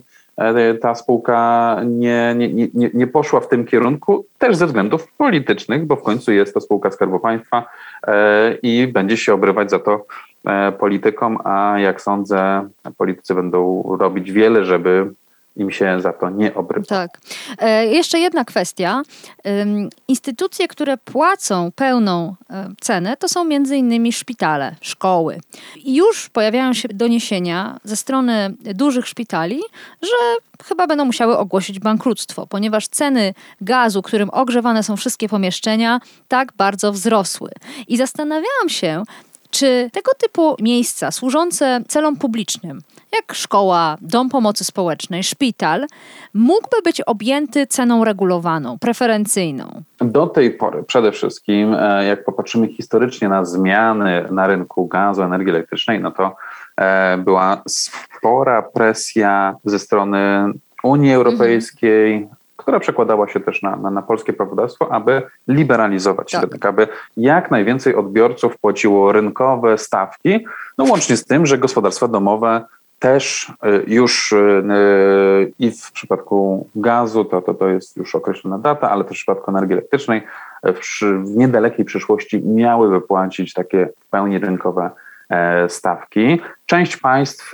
ta 0.80 0.94
spółka 0.94 1.80
nie, 1.86 2.34
nie, 2.36 2.48
nie, 2.74 2.90
nie 2.94 3.06
poszła 3.06 3.40
w 3.40 3.48
tym 3.48 3.66
kierunku, 3.66 4.26
też 4.38 4.56
ze 4.56 4.66
względów 4.66 5.12
politycznych, 5.12 5.86
bo 5.86 5.96
w 5.96 6.02
końcu 6.02 6.32
jest 6.32 6.54
to 6.54 6.60
spółka 6.60 6.90
Skarbu 6.90 7.20
Państwa 7.20 7.64
e, 8.06 8.54
i 8.62 8.86
będzie 8.86 9.16
się 9.16 9.34
obrywać 9.34 9.70
za 9.70 9.78
to 9.78 10.06
e, 10.46 10.72
politykom, 10.72 11.38
a 11.44 11.78
jak 11.78 12.02
sądzę, 12.02 12.68
politycy 12.96 13.34
będą 13.34 13.82
robić 13.98 14.32
wiele, 14.32 14.64
żeby 14.64 15.10
im 15.58 15.70
się 15.70 16.00
za 16.00 16.12
to 16.12 16.30
nie 16.30 16.54
obrywa. 16.54 16.86
Tak. 16.86 17.20
E, 17.58 17.86
jeszcze 17.86 18.18
jedna 18.18 18.44
kwestia. 18.44 19.02
E, 19.44 19.66
instytucje, 20.08 20.68
które 20.68 20.96
płacą 20.96 21.70
pełną 21.76 22.34
e, 22.50 22.68
cenę, 22.80 23.16
to 23.16 23.28
są 23.28 23.44
między 23.44 23.76
innymi 23.76 24.12
szpitale, 24.12 24.74
szkoły. 24.80 25.40
I 25.76 25.94
już 25.94 26.28
pojawiają 26.28 26.72
się 26.72 26.88
doniesienia 26.88 27.80
ze 27.84 27.96
strony 27.96 28.54
dużych 28.60 29.06
szpitali, 29.06 29.60
że 30.02 30.36
chyba 30.64 30.86
będą 30.86 31.04
musiały 31.04 31.38
ogłosić 31.38 31.78
bankructwo, 31.78 32.46
ponieważ 32.46 32.88
ceny 32.88 33.34
gazu, 33.60 34.02
którym 34.02 34.30
ogrzewane 34.30 34.82
są 34.82 34.96
wszystkie 34.96 35.28
pomieszczenia, 35.28 36.00
tak 36.28 36.52
bardzo 36.56 36.92
wzrosły. 36.92 37.50
I 37.88 37.96
zastanawiałam 37.96 38.68
się, 38.68 39.02
czy 39.50 39.90
tego 39.92 40.12
typu 40.18 40.56
miejsca 40.60 41.10
służące 41.10 41.80
celom 41.88 42.16
publicznym, 42.16 42.80
jak 43.12 43.34
szkoła, 43.34 43.96
dom 44.00 44.28
pomocy 44.28 44.64
społecznej, 44.64 45.24
szpital, 45.24 45.86
mógłby 46.34 46.76
być 46.84 47.00
objęty 47.00 47.66
ceną 47.66 48.04
regulowaną, 48.04 48.78
preferencyjną? 48.78 49.82
Do 50.00 50.26
tej 50.26 50.50
pory 50.50 50.82
przede 50.82 51.12
wszystkim, 51.12 51.74
e, 51.74 52.04
jak 52.04 52.24
popatrzymy 52.24 52.68
historycznie 52.68 53.28
na 53.28 53.44
zmiany 53.44 54.24
na 54.30 54.46
rynku 54.46 54.86
gazu, 54.86 55.22
energii 55.22 55.50
elektrycznej, 55.50 56.00
no 56.00 56.10
to 56.10 56.36
e, 56.76 57.18
była 57.18 57.62
spora 57.68 58.62
presja 58.62 59.54
ze 59.64 59.78
strony 59.78 60.52
Unii 60.82 61.12
Europejskiej, 61.12 62.14
mhm 62.14 62.37
która 62.58 62.80
przekładała 62.80 63.28
się 63.28 63.40
też 63.40 63.62
na, 63.62 63.76
na, 63.76 63.90
na 63.90 64.02
polskie 64.02 64.32
prawodawstwo, 64.32 64.92
aby 64.92 65.22
liberalizować 65.48 66.30
tak. 66.30 66.42
rynek, 66.42 66.66
aby 66.66 66.88
jak 67.16 67.50
najwięcej 67.50 67.94
odbiorców 67.94 68.58
płaciło 68.58 69.12
rynkowe 69.12 69.78
stawki, 69.78 70.46
no 70.78 70.84
łącznie 70.84 71.16
z 71.16 71.24
tym, 71.24 71.46
że 71.46 71.58
gospodarstwa 71.58 72.08
domowe 72.08 72.64
też 72.98 73.52
y, 73.64 73.84
już 73.86 74.32
y, 74.32 74.36
y, 74.36 75.52
i 75.58 75.70
w 75.70 75.92
przypadku 75.92 76.68
gazu, 76.74 77.24
to, 77.24 77.42
to, 77.42 77.54
to 77.54 77.68
jest 77.68 77.96
już 77.96 78.14
określona 78.14 78.58
data, 78.58 78.90
ale 78.90 79.04
też 79.04 79.16
w 79.16 79.20
przypadku 79.20 79.50
energii 79.50 79.72
elektrycznej 79.72 80.22
w, 80.64 81.02
w 81.24 81.36
niedalekiej 81.36 81.84
przyszłości 81.84 82.42
miały 82.42 82.88
wypłacić 82.88 83.54
takie 83.54 83.88
w 84.00 84.10
pełni 84.10 84.38
rynkowe 84.38 84.90
e, 85.30 85.68
stawki. 85.68 86.40
Część 86.66 86.96
państw 86.96 87.52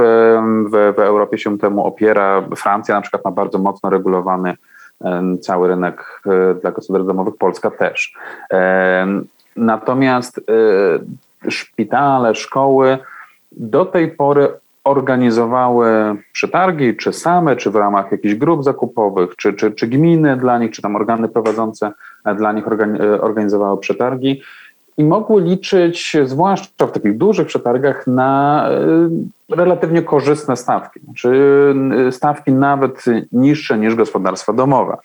w, 0.71 0.93
w 0.97 0.99
Europie 0.99 1.39
się 1.39 1.59
temu 1.59 1.87
opiera. 1.87 2.43
Francja 2.57 2.95
na 2.95 3.01
przykład 3.01 3.25
ma 3.25 3.31
bardzo 3.31 3.59
mocno 3.59 3.91
regulowany 3.91 4.55
cały 5.41 5.69
rynek 5.69 6.23
e, 6.27 6.55
dla 6.55 6.71
gospodarstw 6.71 7.09
domowych, 7.09 7.37
Polska 7.37 7.71
też. 7.71 8.15
Natomiast 9.57 10.39
e, 10.39 11.51
szpitale, 11.51 12.35
szkoły 12.35 12.99
do 13.53 13.85
tej 13.85 14.11
pory 14.11 14.49
organizowały 14.85 16.17
przetargi, 16.33 16.97
czy 16.97 17.13
same, 17.13 17.57
czy 17.57 17.71
w 17.71 17.77
ramach 17.77 18.13
jakichś 18.13 18.35
grup 18.35 18.65
zakupowych, 18.65 19.37
czy, 19.37 19.53
czy, 19.53 19.73
czy 19.73 19.87
gminy 19.87 20.37
dla 20.37 20.59
nich, 20.59 20.71
czy 20.71 20.83
tam 20.83 20.97
organy 20.97 21.29
prowadzące 21.29 21.93
dla 22.37 22.53
nich 22.53 22.65
e, 22.67 23.21
organizowały 23.21 23.79
przetargi 23.79 24.43
i 24.99 25.05
mogły 25.05 25.43
liczyć, 25.43 26.17
zwłaszcza 26.25 26.87
w 26.87 26.93
takich 26.93 27.17
dużych 27.17 27.47
przetargach, 27.47 28.07
na 28.07 28.65
e, 29.51 29.57
relatywnie 29.57 30.03
korzystne 30.03 30.57
stawki, 30.57 31.01
czy 31.17 31.31
e, 32.09 32.13
stawki 32.13 32.53
nawet 32.53 33.05
niższe 33.33 33.79
niż 33.79 33.95
gospodarstwa 33.95 34.53
domowe. 34.53 34.97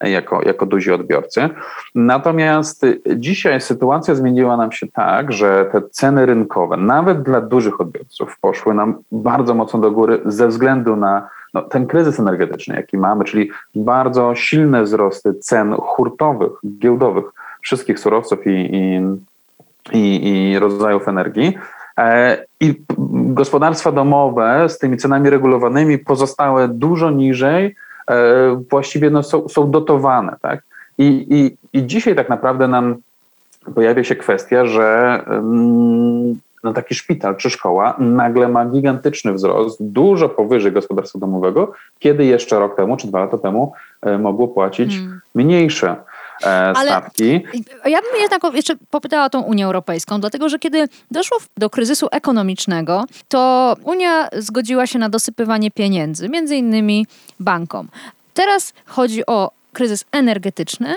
Jako, 0.00 0.42
jako 0.42 0.66
duzi 0.66 0.92
odbiorcy. 0.92 1.48
Natomiast 1.94 2.86
dzisiaj 3.16 3.60
sytuacja 3.60 4.14
zmieniła 4.14 4.56
nam 4.56 4.72
się 4.72 4.86
tak, 4.86 5.32
że 5.32 5.68
te 5.72 5.82
ceny 5.90 6.26
rynkowe, 6.26 6.76
nawet 6.76 7.22
dla 7.22 7.40
dużych 7.40 7.80
odbiorców, 7.80 8.38
poszły 8.40 8.74
nam 8.74 8.94
bardzo 9.12 9.54
mocno 9.54 9.80
do 9.80 9.90
góry 9.90 10.20
ze 10.24 10.48
względu 10.48 10.96
na 10.96 11.28
no, 11.54 11.62
ten 11.62 11.86
kryzys 11.86 12.20
energetyczny, 12.20 12.76
jaki 12.76 12.98
mamy, 12.98 13.24
czyli 13.24 13.50
bardzo 13.74 14.34
silne 14.34 14.82
wzrosty 14.82 15.34
cen 15.34 15.74
hurtowych, 15.74 16.52
giełdowych 16.78 17.24
wszystkich 17.60 17.98
surowców 17.98 18.46
i, 18.46 18.50
i 18.50 19.00
i, 19.92 20.28
i 20.28 20.58
rodzajów 20.58 21.08
energii. 21.08 21.58
E, 21.98 22.44
I 22.60 22.74
gospodarstwa 23.08 23.92
domowe 23.92 24.68
z 24.68 24.78
tymi 24.78 24.96
cenami 24.96 25.30
regulowanymi 25.30 25.98
pozostałe 25.98 26.68
dużo 26.68 27.10
niżej, 27.10 27.74
e, 28.10 28.62
właściwie 28.70 29.10
no 29.10 29.22
są, 29.22 29.48
są 29.48 29.70
dotowane. 29.70 30.36
Tak? 30.42 30.62
I, 30.98 31.26
i, 31.30 31.78
I 31.78 31.86
dzisiaj 31.86 32.16
tak 32.16 32.28
naprawdę 32.28 32.68
nam 32.68 32.96
pojawia 33.74 34.04
się 34.04 34.16
kwestia, 34.16 34.66
że 34.66 35.20
no 36.64 36.72
taki 36.72 36.94
szpital 36.94 37.36
czy 37.36 37.50
szkoła 37.50 37.96
nagle 37.98 38.48
ma 38.48 38.66
gigantyczny 38.66 39.32
wzrost, 39.32 39.78
dużo 39.80 40.28
powyżej 40.28 40.72
gospodarstwa 40.72 41.18
domowego, 41.18 41.72
kiedy 41.98 42.24
jeszcze 42.24 42.58
rok 42.58 42.76
temu 42.76 42.96
czy 42.96 43.08
dwa 43.08 43.20
lata 43.20 43.38
temu 43.38 43.72
e, 44.02 44.18
mogło 44.18 44.48
płacić 44.48 44.96
hmm. 44.96 45.20
mniejsze. 45.34 45.96
E, 46.42 46.74
stawki. 46.82 47.44
Ale 47.82 47.90
ja 47.90 47.98
bym 48.02 48.20
jednak 48.20 48.42
jeszcze 48.54 48.76
popytała 48.90 49.30
tą 49.30 49.40
Unię 49.40 49.64
Europejską, 49.64 50.20
dlatego 50.20 50.48
że 50.48 50.58
kiedy 50.58 50.88
doszło 51.10 51.38
do 51.56 51.70
kryzysu 51.70 52.08
ekonomicznego, 52.10 53.04
to 53.28 53.74
Unia 53.84 54.28
zgodziła 54.38 54.86
się 54.86 54.98
na 54.98 55.08
dosypywanie 55.08 55.70
pieniędzy, 55.70 56.28
między 56.28 56.56
innymi 56.56 57.06
bankom. 57.40 57.88
Teraz 58.34 58.72
chodzi 58.86 59.26
o 59.26 59.50
kryzys 59.72 60.04
energetyczny 60.12 60.94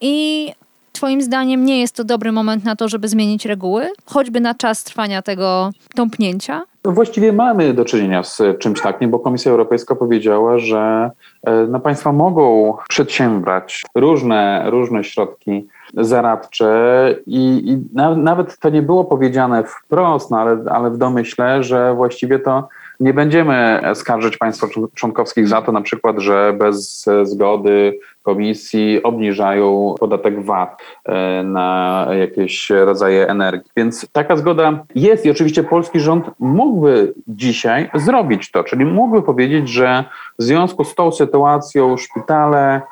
i 0.00 0.52
Twoim 0.94 1.22
zdaniem 1.22 1.64
nie 1.64 1.80
jest 1.80 1.96
to 1.96 2.04
dobry 2.04 2.32
moment 2.32 2.64
na 2.64 2.76
to, 2.76 2.88
żeby 2.88 3.08
zmienić 3.08 3.46
reguły, 3.46 3.88
choćby 4.06 4.40
na 4.40 4.54
czas 4.54 4.84
trwania 4.84 5.22
tego 5.22 5.70
tąpnięcia? 5.94 6.62
Właściwie 6.84 7.32
mamy 7.32 7.74
do 7.74 7.84
czynienia 7.84 8.22
z 8.22 8.42
czymś 8.58 8.80
takim, 8.80 9.10
bo 9.10 9.18
Komisja 9.18 9.50
Europejska 9.50 9.94
powiedziała, 9.94 10.58
że 10.58 11.10
e, 11.46 11.66
no, 11.66 11.80
państwa 11.80 12.12
mogą 12.12 12.76
przedsiębrać 12.88 13.82
różne, 13.94 14.70
różne 14.70 15.04
środki 15.04 15.66
zaradcze 15.94 17.14
i, 17.26 17.62
i 17.70 17.96
nawet 18.16 18.58
to 18.58 18.70
nie 18.70 18.82
było 18.82 19.04
powiedziane 19.04 19.64
wprost, 19.64 20.30
no, 20.30 20.38
ale, 20.38 20.56
ale 20.70 20.90
w 20.90 20.98
domyśle, 20.98 21.62
że 21.62 21.94
właściwie 21.94 22.38
to 22.38 22.68
nie 23.00 23.14
będziemy 23.14 23.80
skarżyć 23.94 24.36
państw 24.36 24.64
członkowskich 24.94 25.48
za 25.48 25.62
to 25.62 25.72
na 25.72 25.80
przykład, 25.80 26.18
że 26.18 26.52
bez 26.58 27.06
zgody 27.22 27.98
komisji 28.24 29.02
obniżają 29.02 29.94
podatek 30.00 30.44
VAT 30.44 30.82
e, 31.04 31.42
na 31.42 32.06
jakieś 32.18 32.70
rodzaje 32.70 33.28
energii. 33.28 33.70
Więc 33.76 34.06
taka 34.12 34.36
zgoda 34.36 34.84
jest 34.94 35.26
i 35.26 35.30
oczywiście 35.30 35.64
polski 35.64 36.00
rząd 36.00 36.30
mógłby 36.38 37.14
dzisiaj 37.28 37.90
zrobić 37.94 38.50
to, 38.50 38.64
czyli 38.64 38.84
mógłby 38.84 39.22
powiedzieć, 39.22 39.68
że 39.68 40.04
w 40.38 40.42
związku 40.42 40.84
z 40.84 40.94
tą 40.94 41.12
sytuacją 41.12 41.96
szpitale, 41.96 42.82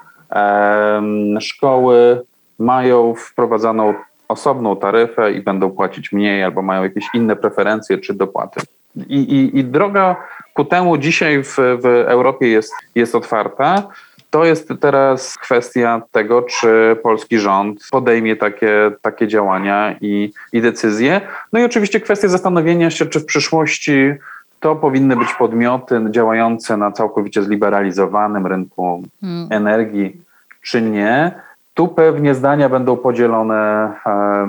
szkoły 1.40 2.22
mają 2.58 3.14
wprowadzoną 3.14 3.94
osobną 4.28 4.76
taryfę 4.76 5.32
i 5.32 5.42
będą 5.42 5.70
płacić 5.70 6.12
mniej 6.12 6.44
albo 6.44 6.62
mają 6.62 6.82
jakieś 6.82 7.04
inne 7.14 7.36
preferencje 7.36 7.98
czy 7.98 8.14
dopłaty. 8.14 8.60
I, 9.08 9.18
i, 9.18 9.58
i 9.58 9.64
droga 9.64 10.16
ku 10.54 10.64
temu 10.64 10.98
dzisiaj 10.98 11.42
w, 11.44 11.56
w 11.56 11.86
Europie 11.86 12.48
jest, 12.48 12.72
jest 12.94 13.14
otwarta. 13.14 13.88
To 14.32 14.44
jest 14.44 14.72
teraz 14.80 15.38
kwestia 15.38 16.02
tego, 16.10 16.42
czy 16.42 16.96
polski 17.02 17.38
rząd 17.38 17.88
podejmie 17.90 18.36
takie, 18.36 18.92
takie 19.02 19.28
działania 19.28 19.96
i, 20.00 20.32
i 20.52 20.60
decyzje. 20.60 21.20
No 21.52 21.60
i 21.60 21.64
oczywiście 21.64 22.00
kwestia 22.00 22.28
zastanowienia 22.28 22.90
się, 22.90 23.06
czy 23.06 23.20
w 23.20 23.24
przyszłości 23.26 24.12
to 24.60 24.76
powinny 24.76 25.16
być 25.16 25.34
podmioty 25.34 26.00
działające 26.10 26.76
na 26.76 26.92
całkowicie 26.92 27.42
zliberalizowanym 27.42 28.46
rynku 28.46 29.02
hmm. 29.20 29.48
energii, 29.50 30.20
czy 30.62 30.82
nie. 30.82 31.32
Tu 31.74 31.88
pewnie 31.88 32.34
zdania 32.34 32.68
będą 32.68 32.96
podzielone 32.96 33.92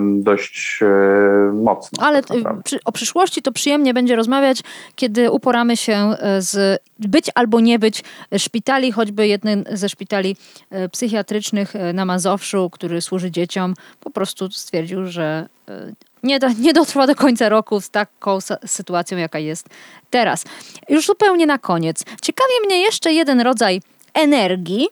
dość 0.03 0.79
e, 0.81 1.53
mocno. 1.53 2.03
Ale 2.03 2.23
tak 2.23 2.38
przy, 2.63 2.79
o 2.86 2.91
przyszłości 2.91 3.41
to 3.41 3.51
przyjemnie 3.51 3.93
będzie 3.93 4.15
rozmawiać, 4.15 4.63
kiedy 4.95 5.31
uporamy 5.31 5.77
się 5.77 5.93
e, 5.93 6.41
z 6.41 6.81
być 6.99 7.31
albo 7.36 7.59
nie 7.59 7.79
być 7.79 8.03
szpitali, 8.38 8.91
choćby 8.91 9.27
jeden 9.27 9.63
ze 9.71 9.89
szpitali 9.89 10.36
e, 10.69 10.89
psychiatrycznych 10.89 11.73
na 11.93 12.05
Mazowszu, 12.05 12.69
który 12.69 13.01
służy 13.01 13.31
dzieciom, 13.31 13.73
po 13.99 14.09
prostu 14.09 14.51
stwierdził, 14.51 15.05
że 15.05 15.49
nie, 16.23 16.39
do, 16.39 16.47
nie 16.59 16.73
dotrwa 16.73 17.07
do 17.07 17.15
końca 17.15 17.49
roku 17.49 17.81
z 17.81 17.89
taką 17.89 18.38
sytuacją, 18.65 19.17
jaka 19.17 19.39
jest 19.39 19.69
teraz. 20.09 20.45
Już 20.89 21.05
zupełnie 21.05 21.45
na 21.45 21.57
koniec. 21.57 22.03
Ciekawi 22.21 22.53
mnie 22.65 22.81
jeszcze 22.81 23.13
jeden 23.13 23.41
rodzaj 23.41 23.81
energii, 24.13 24.88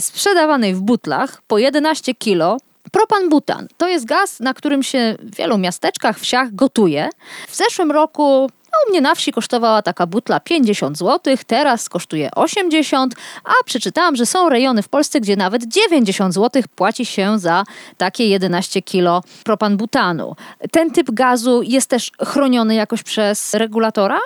sprzedawanej 0.00 0.74
w 0.74 0.80
butlach 0.80 1.42
po 1.46 1.58
11 1.58 2.14
kilo 2.14 2.56
Propan-butan 2.92 3.66
to 3.76 3.88
jest 3.88 4.04
gaz, 4.04 4.40
na 4.40 4.54
którym 4.54 4.82
się 4.82 5.16
w 5.18 5.36
wielu 5.36 5.58
miasteczkach, 5.58 6.18
wsiach 6.18 6.54
gotuje. 6.54 7.08
W 7.48 7.56
zeszłym 7.56 7.90
roku 7.90 8.50
no, 8.72 8.78
u 8.86 8.90
mnie 8.90 9.00
na 9.00 9.14
wsi 9.14 9.32
kosztowała 9.32 9.82
taka 9.82 10.06
butla 10.06 10.40
50 10.40 10.98
zł, 10.98 11.36
teraz 11.46 11.88
kosztuje 11.88 12.30
80, 12.34 13.14
a 13.44 13.52
przeczytałam, 13.64 14.16
że 14.16 14.26
są 14.26 14.48
rejony 14.48 14.82
w 14.82 14.88
Polsce, 14.88 15.20
gdzie 15.20 15.36
nawet 15.36 15.64
90 15.64 16.34
zł 16.34 16.62
płaci 16.74 17.06
się 17.06 17.38
za 17.38 17.64
takie 17.96 18.26
11 18.26 18.82
kilo 18.82 19.22
propan-butanu. 19.44 20.32
Ten 20.70 20.90
typ 20.90 21.10
gazu 21.10 21.62
jest 21.62 21.90
też 21.90 22.10
chroniony 22.26 22.74
jakoś 22.74 23.02
przez 23.02 23.54
regulatora? 23.54 24.18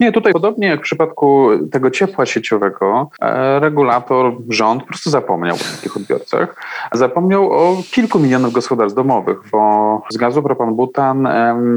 Nie, 0.00 0.12
tutaj 0.12 0.32
podobnie 0.32 0.68
jak 0.68 0.80
w 0.80 0.82
przypadku 0.82 1.48
tego 1.72 1.90
ciepła 1.90 2.26
sieciowego, 2.26 3.10
e, 3.20 3.60
regulator, 3.60 4.32
rząd 4.48 4.82
po 4.82 4.88
prostu 4.88 5.10
zapomniał 5.10 5.56
o 5.56 5.76
takich 5.76 5.96
odbiorcach. 5.96 6.56
Zapomniał 6.92 7.52
o 7.52 7.82
kilku 7.92 8.18
milionach 8.18 8.52
gospodarstw 8.52 8.96
domowych, 8.96 9.38
bo 9.52 10.02
z 10.10 10.16
gazu 10.16 10.42
propan-butan 10.42 11.28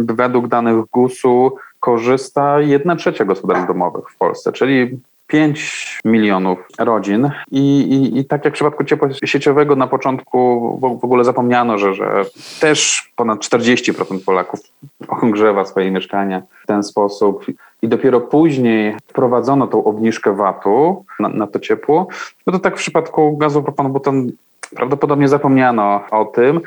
według 0.05 0.47
danych 0.47 0.85
GUS-u 0.91 1.55
korzysta 1.79 2.61
jedna 2.61 2.95
trzecia 2.95 3.25
gospodarstw 3.25 3.67
domowych 3.67 4.09
w 4.09 4.17
Polsce, 4.17 4.51
czyli 4.51 4.99
5 5.27 5.99
milionów 6.05 6.59
rodzin 6.79 7.29
I, 7.51 7.79
i, 7.79 8.19
i 8.19 8.25
tak 8.25 8.45
jak 8.45 8.53
w 8.53 8.55
przypadku 8.55 8.83
ciepła 8.83 9.09
sieciowego 9.25 9.75
na 9.75 9.87
początku 9.87 10.39
w, 10.81 11.03
ogóle 11.03 11.23
zapomniano, 11.23 11.77
że, 11.77 11.93
że 11.93 12.25
też 12.59 13.11
ponad 13.15 13.39
40% 13.39 14.19
Polaków 14.25 14.59
ogrzewa 15.07 15.65
swoje 15.65 15.91
mieszkania 15.91 16.41
w 16.63 16.67
ten 16.67 16.83
sposób 16.83 17.45
i 17.81 17.87
dopiero 17.87 18.21
później 18.21 18.95
wprowadzono 19.07 19.67
tą 19.67 19.83
obniżkę 19.83 20.35
VAT-u 20.35 21.05
na, 21.19 21.29
na 21.29 21.47
to 21.47 21.59
ciepło, 21.59 22.07
no 22.47 22.53
to 22.53 22.59
tak 22.59 22.75
w 22.75 22.79
przypadku 22.79 23.37
gazu 23.37 23.61
propan-butan 23.61 24.31
prawdopodobnie 24.75 25.27
zapomniano 25.27 26.01
o 26.11 26.25
tym. 26.25 26.61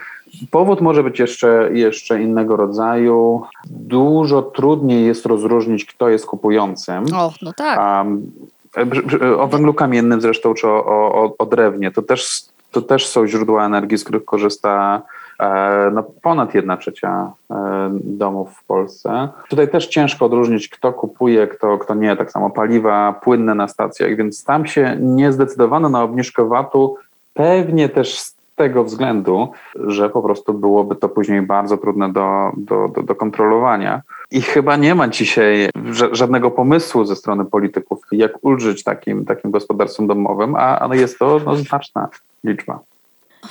Powód 0.50 0.80
może 0.80 1.02
być 1.02 1.18
jeszcze, 1.18 1.70
jeszcze 1.72 2.22
innego 2.22 2.56
rodzaju. 2.56 3.42
Dużo 3.70 4.42
trudniej 4.42 5.06
jest 5.06 5.26
rozróżnić, 5.26 5.84
kto 5.84 6.08
jest 6.08 6.26
kupującym. 6.26 7.04
O, 7.14 7.32
no 7.42 7.52
tak. 7.52 7.78
Um, 7.78 8.32
o 9.38 9.46
węglu 9.46 9.74
kamiennym 9.74 10.20
zresztą, 10.20 10.54
czy 10.54 10.68
o, 10.68 10.84
o, 10.86 11.34
o 11.38 11.46
drewnie. 11.46 11.90
To 11.90 12.02
też, 12.02 12.42
to 12.70 12.82
też 12.82 13.06
są 13.06 13.26
źródła 13.26 13.66
energii, 13.66 13.98
z 13.98 14.04
których 14.04 14.24
korzysta 14.24 15.02
e, 15.40 15.90
no, 15.94 16.02
ponad 16.22 16.54
jedna 16.54 16.76
trzecia 16.76 17.32
e, 17.50 17.90
domów 17.92 18.56
w 18.56 18.64
Polsce. 18.64 19.28
Tutaj 19.48 19.70
też 19.70 19.86
ciężko 19.86 20.26
odróżnić, 20.26 20.68
kto 20.68 20.92
kupuje, 20.92 21.46
kto, 21.46 21.78
kto 21.78 21.94
nie. 21.94 22.16
Tak 22.16 22.32
samo 22.32 22.50
paliwa 22.50 23.12
płynne 23.12 23.54
na 23.54 23.68
stacjach, 23.68 24.16
więc 24.16 24.44
tam 24.44 24.66
się 24.66 24.96
nie 25.00 25.32
zdecydowano 25.32 25.88
na 25.88 26.02
obniżkę 26.02 26.48
VAT-u. 26.48 26.96
Pewnie 27.34 27.88
też 27.88 28.18
z 28.18 28.39
tego 28.60 28.84
względu, 28.84 29.48
że 29.74 30.10
po 30.10 30.22
prostu 30.22 30.54
byłoby 30.54 30.96
to 30.96 31.08
później 31.08 31.42
bardzo 31.42 31.76
trudne 31.76 32.12
do, 32.12 32.52
do, 32.56 32.88
do, 32.88 33.02
do 33.02 33.14
kontrolowania. 33.14 34.02
I 34.30 34.42
chyba 34.42 34.76
nie 34.76 34.94
ma 34.94 35.08
dzisiaj 35.08 35.68
żadnego 36.12 36.50
pomysłu 36.50 37.04
ze 37.04 37.16
strony 37.16 37.44
polityków, 37.44 37.98
jak 38.12 38.32
ulżyć 38.44 38.84
takim, 38.84 39.24
takim 39.24 39.50
gospodarstwom 39.50 40.06
domowym, 40.06 40.54
a, 40.54 40.90
a 40.90 40.94
jest 40.94 41.18
to 41.18 41.40
no, 41.44 41.56
znaczna 41.56 42.08
liczba. 42.44 42.80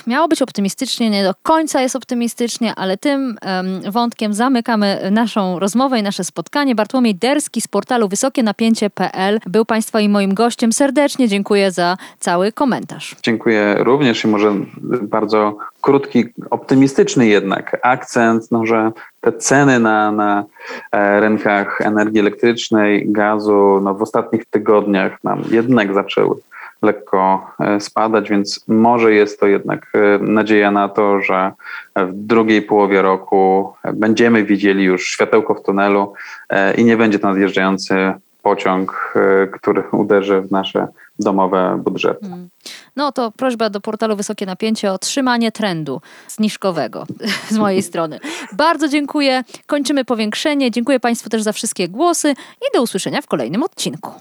Miało 0.08 0.28
być 0.28 0.41
optymistycznie, 0.41 1.10
nie 1.10 1.23
do 1.23 1.34
końca 1.43 1.82
jest 1.82 1.95
optymistycznie, 1.95 2.75
ale 2.75 2.97
tym 2.97 3.38
um, 3.45 3.91
wątkiem 3.91 4.34
zamykamy 4.34 5.10
naszą 5.12 5.60
rozmowę 5.60 5.99
i 5.99 6.04
nasze 6.04 6.23
spotkanie. 6.23 6.75
Bartłomiej 6.75 7.15
Derski 7.15 7.62
z 7.62 7.67
portalu 7.67 8.08
wysokienapięcie.pl 8.08 9.39
był 9.45 9.65
Państwa 9.65 9.99
i 9.99 10.10
moim 10.10 10.34
gościem. 10.34 10.73
Serdecznie 10.73 11.28
dziękuję 11.28 11.71
za 11.71 11.97
cały 12.19 12.52
komentarz. 12.52 13.15
Dziękuję 13.23 13.75
również 13.80 14.23
i 14.23 14.28
może 14.28 14.54
bardzo 15.02 15.58
krótki, 15.82 16.25
optymistyczny 16.49 17.28
jednak 17.28 17.78
akcent, 17.84 18.52
no, 18.52 18.65
że 18.65 18.91
te 19.21 19.34
ceny 19.34 19.80
na, 19.80 20.12
na 20.12 20.43
e, 20.91 21.19
rynkach 21.19 21.82
energii 21.82 22.19
elektrycznej, 22.19 23.12
gazu 23.12 23.80
no, 23.84 23.95
w 23.95 24.02
ostatnich 24.02 24.45
tygodniach 24.45 25.23
nam 25.23 25.43
jednak 25.52 25.93
zaczęły 25.93 26.36
lekko 26.82 27.52
e, 27.60 27.80
spadać, 27.80 28.30
więc 28.30 28.68
może 28.68 29.13
jest 29.13 29.39
to 29.39 29.48
jednak 29.48 29.92
e, 29.94 30.18
nadzieja 30.24 30.72
na 30.72 30.89
to, 30.89 31.22
że 31.22 31.52
w 31.96 32.13
drugiej 32.13 32.62
połowie 32.62 33.02
roku 33.02 33.74
będziemy 33.94 34.44
widzieli 34.44 34.84
już 34.84 35.08
światełko 35.08 35.56
w 35.56 35.63
tunelu 35.63 36.13
e, 36.50 36.74
i 36.74 36.86
nie 36.86 36.98
będzie 36.98 37.20
to 37.20 37.28
nadjeżdżający 37.28 38.13
pociąg, 38.42 39.13
który 39.52 39.84
uderzy 39.92 40.42
w 40.42 40.52
nasze 40.52 40.88
domowe 41.20 41.82
budżety. 41.84 42.26
Hmm. 42.30 42.50
No 42.96 43.12
to 43.12 43.32
prośba 43.32 43.70
do 43.70 43.82
portalu 43.82 44.15
Wysokie 44.15 44.46
Napięcie 44.46 44.92
o 44.92 44.98
trzymanie 44.98 45.52
trendu 45.52 46.02
zniżkowego 46.28 47.06
z 47.52 47.58
mojej 47.58 47.82
strony. 47.82 48.20
Bardzo 48.54 48.88
dziękuję. 48.88 49.44
Kończymy 49.65 50.06
powiększenie. 50.06 50.72
Dziękuję 50.72 51.00
Państwu 51.00 51.30
też 51.30 51.42
za 51.42 51.52
wszystkie 51.52 51.88
głosy 51.88 52.32
i 52.62 52.78
do 52.78 52.82
usłyszenia 52.82 53.22
w 53.22 53.28
kolejnym 53.28 53.63
odcinku. 53.63 54.12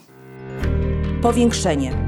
Powiększenie 1.23 2.08